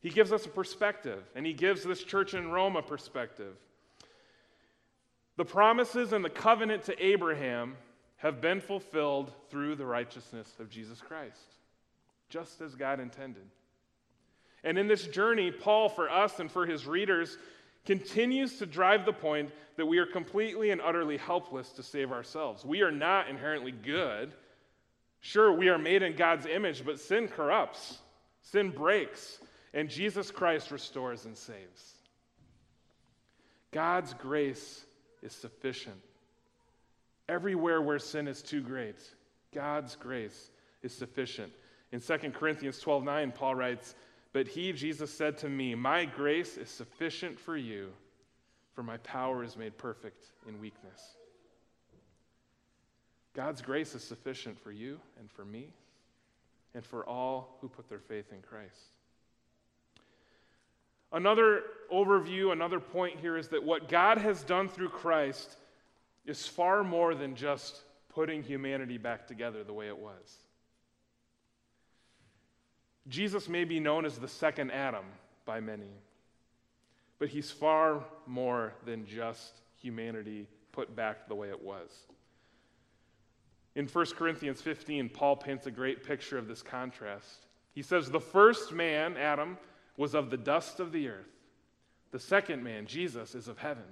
He 0.00 0.10
gives 0.10 0.32
us 0.32 0.46
a 0.46 0.48
perspective, 0.48 1.22
and 1.34 1.46
he 1.46 1.52
gives 1.52 1.84
this 1.84 2.02
church 2.02 2.34
in 2.34 2.50
Rome 2.50 2.76
a 2.76 2.82
perspective. 2.82 3.54
The 5.36 5.44
promises 5.44 6.12
and 6.12 6.24
the 6.24 6.30
covenant 6.30 6.84
to 6.84 7.04
Abraham 7.04 7.76
have 8.16 8.40
been 8.40 8.60
fulfilled 8.60 9.32
through 9.48 9.76
the 9.76 9.86
righteousness 9.86 10.52
of 10.58 10.68
Jesus 10.68 11.00
Christ, 11.00 11.54
just 12.28 12.60
as 12.60 12.74
God 12.74 12.98
intended. 13.00 13.46
And 14.64 14.78
in 14.78 14.88
this 14.88 15.06
journey, 15.06 15.50
Paul, 15.50 15.88
for 15.88 16.10
us 16.10 16.38
and 16.40 16.50
for 16.50 16.66
his 16.66 16.86
readers, 16.86 17.38
continues 17.90 18.56
to 18.56 18.66
drive 18.66 19.04
the 19.04 19.12
point 19.12 19.50
that 19.76 19.84
we 19.84 19.98
are 19.98 20.06
completely 20.06 20.70
and 20.70 20.80
utterly 20.80 21.16
helpless 21.16 21.70
to 21.70 21.82
save 21.82 22.12
ourselves. 22.12 22.64
We 22.64 22.82
are 22.82 22.92
not 22.92 23.28
inherently 23.28 23.72
good. 23.72 24.32
Sure, 25.18 25.50
we 25.50 25.70
are 25.70 25.76
made 25.76 26.04
in 26.04 26.14
God's 26.14 26.46
image, 26.46 26.84
but 26.86 27.00
sin 27.00 27.26
corrupts, 27.26 27.98
sin 28.42 28.70
breaks, 28.70 29.40
and 29.74 29.90
Jesus 29.90 30.30
Christ 30.30 30.70
restores 30.70 31.24
and 31.24 31.36
saves. 31.36 31.94
God's 33.72 34.14
grace 34.14 34.84
is 35.20 35.32
sufficient. 35.32 36.00
Everywhere 37.28 37.82
where 37.82 37.98
sin 37.98 38.28
is 38.28 38.40
too 38.40 38.60
great, 38.60 39.00
God's 39.52 39.96
grace 39.96 40.50
is 40.84 40.94
sufficient. 40.94 41.52
In 41.90 42.00
2 42.00 42.18
Corinthians 42.34 42.78
12 42.78 43.02
9, 43.02 43.32
Paul 43.32 43.56
writes, 43.56 43.96
but 44.32 44.46
he, 44.46 44.72
Jesus, 44.72 45.12
said 45.12 45.38
to 45.38 45.48
me, 45.48 45.74
My 45.74 46.04
grace 46.04 46.56
is 46.56 46.68
sufficient 46.68 47.38
for 47.38 47.56
you, 47.56 47.90
for 48.74 48.82
my 48.82 48.96
power 48.98 49.42
is 49.42 49.56
made 49.56 49.76
perfect 49.76 50.24
in 50.48 50.60
weakness. 50.60 51.16
God's 53.34 53.62
grace 53.62 53.94
is 53.94 54.02
sufficient 54.02 54.58
for 54.58 54.72
you 54.72 55.00
and 55.18 55.30
for 55.30 55.44
me 55.44 55.72
and 56.74 56.84
for 56.84 57.04
all 57.08 57.58
who 57.60 57.68
put 57.68 57.88
their 57.88 58.00
faith 58.00 58.32
in 58.32 58.42
Christ. 58.42 58.94
Another 61.12 61.62
overview, 61.92 62.52
another 62.52 62.78
point 62.78 63.18
here 63.18 63.36
is 63.36 63.48
that 63.48 63.64
what 63.64 63.88
God 63.88 64.18
has 64.18 64.44
done 64.44 64.68
through 64.68 64.90
Christ 64.90 65.56
is 66.24 66.46
far 66.46 66.84
more 66.84 67.14
than 67.14 67.34
just 67.34 67.82
putting 68.08 68.42
humanity 68.42 68.98
back 68.98 69.26
together 69.26 69.64
the 69.64 69.72
way 69.72 69.88
it 69.88 69.98
was. 69.98 70.38
Jesus 73.08 73.48
may 73.48 73.64
be 73.64 73.80
known 73.80 74.04
as 74.04 74.18
the 74.18 74.28
second 74.28 74.70
Adam 74.70 75.04
by 75.44 75.60
many, 75.60 75.90
but 77.18 77.28
he's 77.28 77.50
far 77.50 78.04
more 78.26 78.74
than 78.84 79.06
just 79.06 79.60
humanity 79.80 80.46
put 80.72 80.94
back 80.94 81.28
the 81.28 81.34
way 81.34 81.48
it 81.48 81.62
was. 81.62 81.90
In 83.74 83.86
1 83.86 84.06
Corinthians 84.16 84.60
15, 84.60 85.08
Paul 85.08 85.36
paints 85.36 85.66
a 85.66 85.70
great 85.70 86.04
picture 86.04 86.38
of 86.38 86.48
this 86.48 86.62
contrast. 86.62 87.46
He 87.72 87.82
says, 87.82 88.10
The 88.10 88.20
first 88.20 88.72
man, 88.72 89.16
Adam, 89.16 89.56
was 89.96 90.14
of 90.14 90.30
the 90.30 90.36
dust 90.36 90.80
of 90.80 90.92
the 90.92 91.08
earth. 91.08 91.28
The 92.10 92.18
second 92.18 92.64
man, 92.64 92.86
Jesus, 92.86 93.34
is 93.34 93.48
of 93.48 93.58
heaven. 93.58 93.84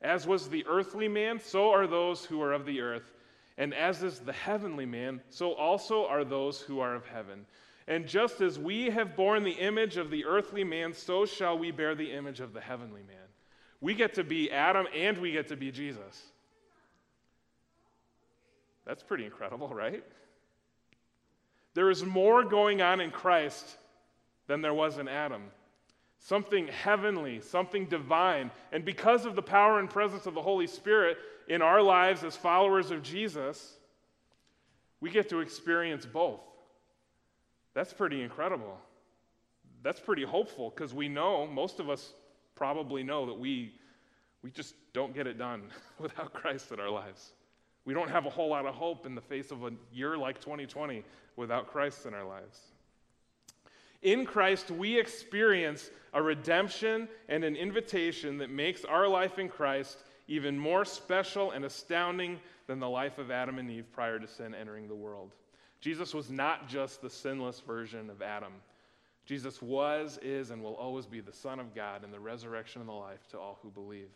As 0.00 0.26
was 0.26 0.48
the 0.48 0.64
earthly 0.68 1.08
man, 1.08 1.40
so 1.40 1.70
are 1.70 1.86
those 1.86 2.24
who 2.24 2.40
are 2.42 2.52
of 2.52 2.66
the 2.66 2.80
earth. 2.80 3.12
And 3.58 3.72
as 3.74 4.02
is 4.02 4.20
the 4.20 4.32
heavenly 4.32 4.86
man, 4.86 5.22
so 5.30 5.52
also 5.52 6.06
are 6.06 6.24
those 6.24 6.60
who 6.60 6.80
are 6.80 6.94
of 6.94 7.06
heaven. 7.06 7.46
And 7.88 8.06
just 8.06 8.40
as 8.40 8.58
we 8.58 8.90
have 8.90 9.16
borne 9.16 9.44
the 9.44 9.52
image 9.52 9.96
of 9.96 10.10
the 10.10 10.24
earthly 10.24 10.64
man, 10.64 10.92
so 10.92 11.24
shall 11.24 11.56
we 11.58 11.70
bear 11.70 11.94
the 11.94 12.12
image 12.12 12.40
of 12.40 12.52
the 12.52 12.60
heavenly 12.60 13.02
man. 13.02 13.16
We 13.80 13.94
get 13.94 14.14
to 14.14 14.24
be 14.24 14.50
Adam 14.50 14.86
and 14.94 15.18
we 15.18 15.32
get 15.32 15.48
to 15.48 15.56
be 15.56 15.70
Jesus. 15.70 16.22
That's 18.84 19.02
pretty 19.02 19.24
incredible, 19.24 19.68
right? 19.68 20.04
There 21.74 21.90
is 21.90 22.04
more 22.04 22.44
going 22.44 22.80
on 22.82 23.00
in 23.00 23.10
Christ 23.10 23.76
than 24.46 24.62
there 24.62 24.74
was 24.74 24.98
in 24.98 25.08
Adam. 25.08 25.42
Something 26.26 26.66
heavenly, 26.66 27.40
something 27.40 27.86
divine. 27.86 28.50
And 28.72 28.84
because 28.84 29.26
of 29.26 29.36
the 29.36 29.42
power 29.42 29.78
and 29.78 29.88
presence 29.88 30.26
of 30.26 30.34
the 30.34 30.42
Holy 30.42 30.66
Spirit 30.66 31.18
in 31.46 31.62
our 31.62 31.80
lives 31.80 32.24
as 32.24 32.34
followers 32.34 32.90
of 32.90 33.04
Jesus, 33.04 33.74
we 35.00 35.08
get 35.08 35.28
to 35.28 35.38
experience 35.38 36.04
both. 36.04 36.40
That's 37.74 37.92
pretty 37.92 38.22
incredible. 38.22 38.76
That's 39.84 40.00
pretty 40.00 40.24
hopeful 40.24 40.70
because 40.70 40.92
we 40.92 41.08
know, 41.08 41.46
most 41.46 41.78
of 41.78 41.88
us 41.88 42.12
probably 42.56 43.04
know 43.04 43.26
that 43.26 43.38
we, 43.38 43.74
we 44.42 44.50
just 44.50 44.74
don't 44.94 45.14
get 45.14 45.28
it 45.28 45.38
done 45.38 45.70
without 46.00 46.32
Christ 46.32 46.72
in 46.72 46.80
our 46.80 46.90
lives. 46.90 47.34
We 47.84 47.94
don't 47.94 48.10
have 48.10 48.26
a 48.26 48.30
whole 48.30 48.48
lot 48.48 48.66
of 48.66 48.74
hope 48.74 49.06
in 49.06 49.14
the 49.14 49.20
face 49.20 49.52
of 49.52 49.62
a 49.62 49.70
year 49.92 50.18
like 50.18 50.40
2020 50.40 51.04
without 51.36 51.68
Christ 51.68 52.04
in 52.04 52.14
our 52.14 52.26
lives. 52.26 52.62
In 54.06 54.24
Christ, 54.24 54.70
we 54.70 54.96
experience 54.96 55.90
a 56.14 56.22
redemption 56.22 57.08
and 57.28 57.42
an 57.42 57.56
invitation 57.56 58.38
that 58.38 58.50
makes 58.50 58.84
our 58.84 59.08
life 59.08 59.40
in 59.40 59.48
Christ 59.48 59.98
even 60.28 60.56
more 60.56 60.84
special 60.84 61.50
and 61.50 61.64
astounding 61.64 62.38
than 62.68 62.78
the 62.78 62.88
life 62.88 63.18
of 63.18 63.32
Adam 63.32 63.58
and 63.58 63.68
Eve 63.68 63.90
prior 63.92 64.20
to 64.20 64.28
sin 64.28 64.54
entering 64.54 64.86
the 64.86 64.94
world. 64.94 65.32
Jesus 65.80 66.14
was 66.14 66.30
not 66.30 66.68
just 66.68 67.02
the 67.02 67.10
sinless 67.10 67.58
version 67.58 68.08
of 68.08 68.22
Adam. 68.22 68.52
Jesus 69.24 69.60
was, 69.60 70.20
is, 70.22 70.50
and 70.50 70.62
will 70.62 70.76
always 70.76 71.06
be 71.06 71.18
the 71.20 71.32
Son 71.32 71.58
of 71.58 71.74
God 71.74 72.04
and 72.04 72.12
the 72.12 72.20
resurrection 72.20 72.80
and 72.80 72.88
the 72.88 72.94
life 72.94 73.26
to 73.30 73.38
all 73.40 73.58
who 73.60 73.70
believe. 73.70 74.10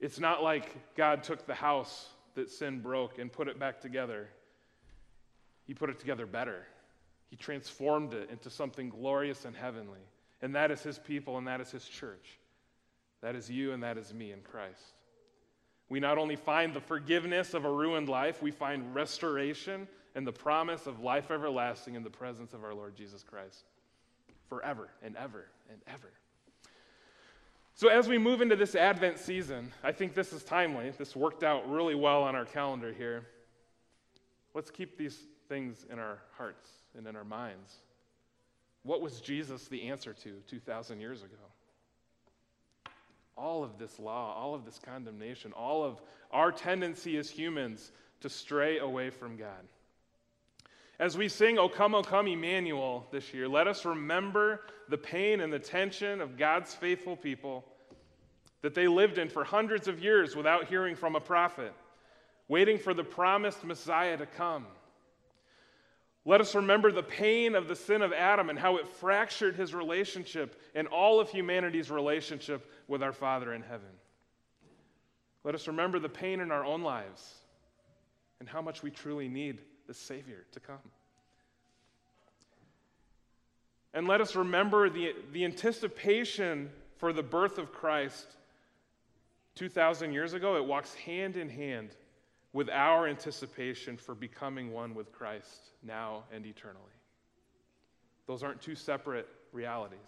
It's 0.00 0.18
not 0.18 0.42
like 0.42 0.74
God 0.96 1.22
took 1.22 1.46
the 1.46 1.54
house 1.54 2.08
that 2.34 2.50
sin 2.50 2.80
broke 2.80 3.20
and 3.20 3.30
put 3.30 3.46
it 3.46 3.56
back 3.56 3.80
together. 3.80 4.28
He 5.68 5.74
put 5.74 5.90
it 5.90 6.00
together 6.00 6.26
better. 6.26 6.66
He 7.30 7.36
transformed 7.36 8.12
it 8.12 8.28
into 8.30 8.50
something 8.50 8.90
glorious 8.90 9.44
and 9.44 9.56
heavenly. 9.56 10.00
And 10.42 10.54
that 10.56 10.70
is 10.70 10.82
His 10.82 10.98
people 10.98 11.38
and 11.38 11.46
that 11.46 11.60
is 11.60 11.70
His 11.70 11.86
church. 11.86 12.38
That 13.22 13.36
is 13.36 13.48
you 13.48 13.72
and 13.72 13.82
that 13.82 13.96
is 13.96 14.12
me 14.12 14.32
in 14.32 14.40
Christ. 14.40 14.94
We 15.88 16.00
not 16.00 16.18
only 16.18 16.36
find 16.36 16.74
the 16.74 16.80
forgiveness 16.80 17.54
of 17.54 17.64
a 17.64 17.70
ruined 17.70 18.08
life, 18.08 18.42
we 18.42 18.50
find 18.50 18.94
restoration 18.94 19.88
and 20.14 20.26
the 20.26 20.32
promise 20.32 20.86
of 20.86 21.00
life 21.00 21.30
everlasting 21.30 21.94
in 21.94 22.02
the 22.02 22.10
presence 22.10 22.52
of 22.52 22.64
our 22.64 22.74
Lord 22.74 22.96
Jesus 22.96 23.22
Christ 23.22 23.64
forever 24.48 24.88
and 25.02 25.16
ever 25.16 25.46
and 25.70 25.80
ever. 25.86 26.10
So, 27.74 27.88
as 27.88 28.08
we 28.08 28.18
move 28.18 28.42
into 28.42 28.56
this 28.56 28.74
Advent 28.74 29.18
season, 29.18 29.72
I 29.82 29.92
think 29.92 30.14
this 30.14 30.32
is 30.32 30.42
timely. 30.42 30.90
This 30.90 31.16
worked 31.16 31.42
out 31.42 31.70
really 31.70 31.94
well 31.94 32.22
on 32.22 32.34
our 32.34 32.44
calendar 32.44 32.92
here. 32.92 33.24
Let's 34.54 34.70
keep 34.70 34.98
these 34.98 35.18
things 35.48 35.86
in 35.90 35.98
our 35.98 36.18
hearts 36.36 36.68
and 36.96 37.06
in 37.06 37.16
our 37.16 37.24
minds. 37.24 37.74
What 38.82 39.00
was 39.00 39.20
Jesus 39.20 39.68
the 39.68 39.88
answer 39.88 40.12
to 40.12 40.42
2,000 40.48 41.00
years 41.00 41.22
ago? 41.22 41.36
all 43.40 43.64
of 43.64 43.78
this 43.78 43.98
law, 43.98 44.34
all 44.36 44.54
of 44.54 44.64
this 44.64 44.78
condemnation, 44.84 45.52
all 45.52 45.82
of 45.82 46.00
our 46.30 46.52
tendency 46.52 47.16
as 47.16 47.30
humans 47.30 47.90
to 48.20 48.28
stray 48.28 48.78
away 48.78 49.10
from 49.10 49.36
God. 49.36 49.66
As 50.98 51.16
we 51.16 51.28
sing, 51.28 51.58
O 51.58 51.68
come, 51.68 51.94
O 51.94 52.02
come, 52.02 52.28
Emmanuel, 52.28 53.06
this 53.10 53.32
year, 53.32 53.48
let 53.48 53.66
us 53.66 53.86
remember 53.86 54.60
the 54.90 54.98
pain 54.98 55.40
and 55.40 55.50
the 55.50 55.58
tension 55.58 56.20
of 56.20 56.36
God's 56.36 56.74
faithful 56.74 57.16
people 57.16 57.64
that 58.60 58.74
they 58.74 58.86
lived 58.86 59.16
in 59.16 59.30
for 59.30 59.42
hundreds 59.42 59.88
of 59.88 60.04
years 60.04 60.36
without 60.36 60.66
hearing 60.66 60.94
from 60.94 61.16
a 61.16 61.20
prophet, 61.20 61.72
waiting 62.50 62.76
for 62.76 62.92
the 62.92 63.04
promised 63.04 63.62
Messiah 63.62 64.16
to 64.16 64.26
come. 64.26 64.66
Let 66.24 66.40
us 66.40 66.52
remember 66.56 66.90
the 66.90 67.00
pain 67.00 67.54
of 67.54 67.68
the 67.68 67.76
sin 67.76 68.02
of 68.02 68.12
Adam 68.12 68.50
and 68.50 68.58
how 68.58 68.76
it 68.76 68.88
fractured 68.88 69.54
his 69.54 69.72
relationship 69.72 70.60
and 70.74 70.88
all 70.88 71.20
of 71.20 71.30
humanity's 71.30 71.92
relationship 71.92 72.68
with 72.88 73.04
our 73.04 73.12
Father 73.12 73.54
in 73.54 73.62
heaven. 73.62 73.88
Let 75.44 75.54
us 75.54 75.68
remember 75.68 76.00
the 76.00 76.08
pain 76.08 76.40
in 76.40 76.50
our 76.50 76.64
own 76.64 76.82
lives 76.82 77.36
and 78.40 78.48
how 78.48 78.60
much 78.60 78.82
we 78.82 78.90
truly 78.90 79.28
need 79.28 79.60
the 79.86 79.94
Savior 79.94 80.44
to 80.50 80.58
come. 80.58 80.78
And 83.94 84.08
let 84.08 84.20
us 84.20 84.34
remember 84.34 84.90
the, 84.90 85.14
the 85.32 85.44
anticipation 85.44 86.68
for 86.96 87.12
the 87.12 87.22
birth 87.22 87.58
of 87.58 87.72
Christ 87.72 88.26
2,000 89.54 90.12
years 90.12 90.32
ago. 90.32 90.56
It 90.56 90.64
walks 90.64 90.94
hand 90.94 91.36
in 91.36 91.48
hand 91.48 91.90
with 92.52 92.68
our 92.68 93.06
anticipation 93.06 93.96
for 93.96 94.14
becoming 94.14 94.72
one 94.72 94.94
with 94.94 95.12
Christ 95.12 95.70
now 95.82 96.24
and 96.32 96.44
eternally. 96.46 96.84
Those 98.26 98.42
aren't 98.42 98.60
two 98.60 98.74
separate 98.74 99.28
realities. 99.52 99.98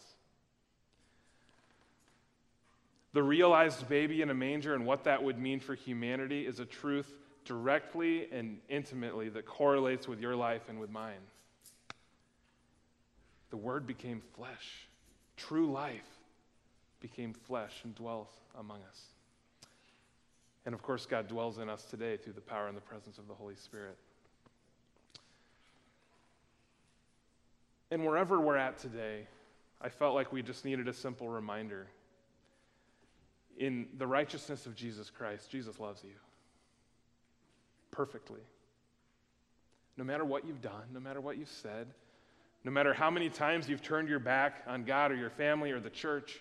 The 3.12 3.22
realized 3.22 3.88
baby 3.88 4.22
in 4.22 4.30
a 4.30 4.34
manger 4.34 4.74
and 4.74 4.86
what 4.86 5.04
that 5.04 5.22
would 5.22 5.38
mean 5.38 5.60
for 5.60 5.74
humanity 5.74 6.46
is 6.46 6.60
a 6.60 6.64
truth 6.64 7.12
directly 7.44 8.28
and 8.32 8.58
intimately 8.68 9.28
that 9.28 9.44
correlates 9.44 10.08
with 10.08 10.20
your 10.20 10.34
life 10.34 10.62
and 10.68 10.80
with 10.80 10.90
mine. 10.90 11.20
The 13.50 13.56
Word 13.56 13.86
became 13.86 14.22
flesh. 14.34 14.88
True 15.36 15.70
life 15.70 16.08
became 17.00 17.34
flesh 17.34 17.80
and 17.84 17.94
dwells 17.94 18.28
among 18.58 18.80
us. 18.88 19.02
And 20.64 20.74
of 20.74 20.82
course, 20.82 21.06
God 21.06 21.28
dwells 21.28 21.58
in 21.58 21.68
us 21.68 21.84
today 21.84 22.16
through 22.16 22.34
the 22.34 22.40
power 22.40 22.68
and 22.68 22.76
the 22.76 22.82
presence 22.82 23.18
of 23.18 23.26
the 23.26 23.34
Holy 23.34 23.56
Spirit. 23.56 23.96
And 27.90 28.06
wherever 28.06 28.40
we're 28.40 28.56
at 28.56 28.78
today, 28.78 29.26
I 29.80 29.88
felt 29.88 30.14
like 30.14 30.32
we 30.32 30.42
just 30.42 30.64
needed 30.64 30.88
a 30.88 30.92
simple 30.92 31.28
reminder. 31.28 31.88
In 33.58 33.86
the 33.98 34.06
righteousness 34.06 34.64
of 34.66 34.74
Jesus 34.74 35.10
Christ, 35.10 35.50
Jesus 35.50 35.78
loves 35.78 36.02
you 36.04 36.14
perfectly. 37.90 38.40
No 39.96 40.04
matter 40.04 40.24
what 40.24 40.46
you've 40.46 40.62
done, 40.62 40.84
no 40.92 41.00
matter 41.00 41.20
what 41.20 41.36
you've 41.36 41.48
said, 41.48 41.88
no 42.64 42.70
matter 42.70 42.94
how 42.94 43.10
many 43.10 43.28
times 43.28 43.68
you've 43.68 43.82
turned 43.82 44.08
your 44.08 44.20
back 44.20 44.62
on 44.66 44.84
God 44.84 45.12
or 45.12 45.16
your 45.16 45.30
family 45.30 45.72
or 45.72 45.80
the 45.80 45.90
church, 45.90 46.40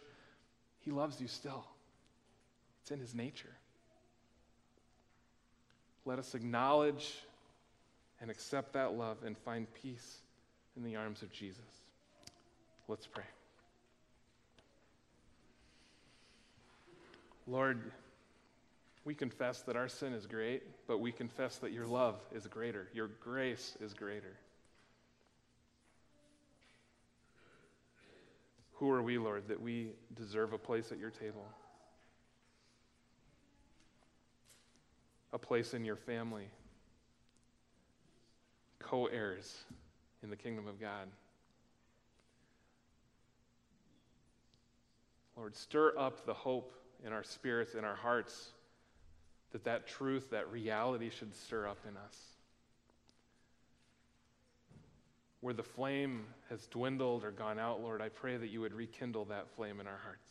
He 0.79 0.91
loves 0.91 1.19
you 1.19 1.27
still. 1.27 1.65
It's 2.81 2.91
in 2.91 2.99
His 2.99 3.13
nature. 3.13 3.57
Let 6.06 6.20
us 6.20 6.36
acknowledge 6.36 7.20
and 8.20 8.32
accept 8.32 8.74
that 8.74 8.94
love 8.94 9.18
and 9.26 9.38
find 9.38 9.68
peace 9.74 10.22
in 10.76 10.84
the 10.84 10.96
arms 10.96 11.22
of 11.22 11.32
Jesus. 11.32 11.60
Let's 12.88 13.08
pray. 13.08 13.24
Lord, 17.48 17.92
we 19.04 19.16
confess 19.16 19.62
that 19.64 19.76
our 19.76 19.88
sin 19.88 20.14
is 20.14 20.26
great, 20.28 20.64
but 20.88 21.00
we 21.00 21.12
confess 21.12 21.58
that 21.58 21.72
your 21.72 21.88
love 21.88 22.20
is 22.34 22.46
greater, 22.48 22.88
your 22.94 23.08
grace 23.20 23.76
is 23.82 23.94
greater. 23.94 24.38
Who 28.74 28.90
are 28.92 29.02
we, 29.02 29.18
Lord, 29.18 29.48
that 29.48 29.62
we 29.62 29.90
deserve 30.16 30.54
a 30.54 30.58
place 30.58 30.92
at 30.92 30.98
your 30.98 31.12
table? 31.12 31.46
A 35.34 35.38
place 35.38 35.74
in 35.74 35.86
your 35.86 35.96
family, 35.96 36.48
co 38.80 39.06
heirs 39.06 39.63
in 40.24 40.30
the 40.30 40.36
kingdom 40.36 40.67
of 40.67 40.80
God. 40.80 41.08
Lord, 45.38 45.56
stir 45.56 45.98
up 45.98 46.26
the 46.26 46.34
hope 46.34 46.74
in 47.06 47.13
our 47.13 47.24
spirits, 47.24 47.74
in 47.74 47.84
our 47.84 47.96
hearts, 47.96 48.50
that 49.52 49.63
that 49.63 49.88
truth, 49.88 50.30
that 50.32 50.52
reality 50.52 51.10
should 51.10 51.36
stir 51.36 51.67
up 51.67 51.80
in 51.89 51.98
us. 51.98 52.17
Where 55.39 55.54
the 55.54 55.63
flame 55.63 56.26
has 56.50 56.67
dwindled 56.67 57.24
or 57.24 57.32
gone 57.32 57.58
out, 57.58 57.82
Lord, 57.82 58.02
I 58.02 58.10
pray 58.10 58.38
that 58.38 58.50
you 58.50 58.62
would 58.62 58.74
rekindle 58.74 59.26
that 59.26 59.50
flame 59.56 59.80
in 59.80 59.88
our 59.88 60.00
hearts. 60.04 60.30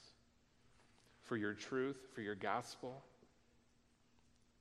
for 1.31 1.37
your 1.37 1.55
truth, 1.55 1.97
for 2.13 2.23
your 2.23 2.35
gospel, 2.35 3.05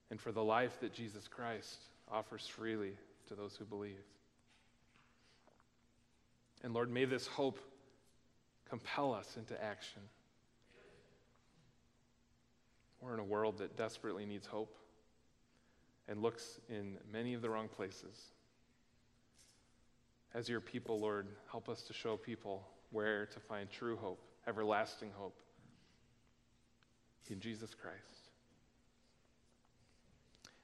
and 0.09 0.19
for 0.19 0.31
the 0.31 0.43
life 0.43 0.79
that 0.81 0.93
Jesus 0.93 1.27
Christ 1.27 1.77
offers 2.11 2.47
freely 2.47 2.93
to 3.27 3.35
those 3.35 3.55
who 3.55 3.65
believe. 3.65 4.03
And 6.63 6.73
Lord, 6.73 6.91
may 6.91 7.05
this 7.05 7.27
hope 7.27 7.59
compel 8.69 9.13
us 9.13 9.37
into 9.37 9.61
action. 9.63 10.01
We're 13.01 13.13
in 13.13 13.19
a 13.19 13.23
world 13.23 13.59
that 13.59 13.77
desperately 13.77 14.25
needs 14.25 14.45
hope 14.45 14.75
and 16.07 16.21
looks 16.21 16.59
in 16.69 16.97
many 17.11 17.33
of 17.33 17.41
the 17.41 17.49
wrong 17.49 17.67
places. 17.67 18.33
As 20.33 20.49
your 20.49 20.59
people, 20.59 20.99
Lord, 20.99 21.27
help 21.49 21.69
us 21.69 21.83
to 21.83 21.93
show 21.93 22.17
people 22.17 22.67
where 22.91 23.27
to 23.27 23.39
find 23.39 23.69
true 23.69 23.95
hope, 23.95 24.21
everlasting 24.47 25.11
hope 25.15 25.39
in 27.29 27.39
Jesus 27.39 27.73
Christ. 27.73 28.28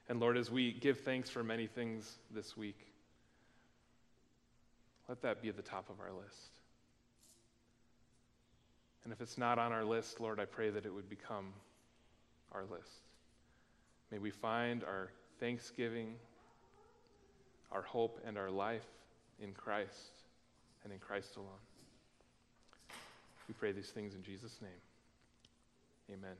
And 0.08 0.20
Lord, 0.20 0.36
as 0.36 0.50
we 0.50 0.72
give 0.72 1.00
thanks 1.00 1.30
for 1.30 1.42
many 1.42 1.66
things 1.66 2.18
this 2.30 2.56
week, 2.56 2.78
let 5.08 5.22
that 5.22 5.42
be 5.42 5.48
at 5.48 5.56
the 5.56 5.62
top 5.62 5.88
of 5.90 6.00
our 6.00 6.12
list. 6.12 6.50
And 9.04 9.12
if 9.12 9.20
it's 9.20 9.38
not 9.38 9.58
on 9.58 9.72
our 9.72 9.84
list, 9.84 10.20
Lord, 10.20 10.40
I 10.40 10.44
pray 10.44 10.70
that 10.70 10.84
it 10.84 10.92
would 10.92 11.08
become 11.08 11.52
our 12.52 12.64
list. 12.64 12.90
May 14.10 14.18
we 14.18 14.30
find 14.30 14.84
our 14.84 15.10
thanksgiving, 15.38 16.14
our 17.70 17.82
hope, 17.82 18.20
and 18.26 18.36
our 18.36 18.50
life 18.50 18.86
in 19.40 19.52
Christ 19.52 20.24
and 20.84 20.92
in 20.92 20.98
Christ 20.98 21.36
alone. 21.36 21.48
We 23.48 23.54
pray 23.54 23.72
these 23.72 23.90
things 23.90 24.14
in 24.14 24.22
Jesus' 24.22 24.58
name. 24.60 24.70
Amen. 26.10 26.36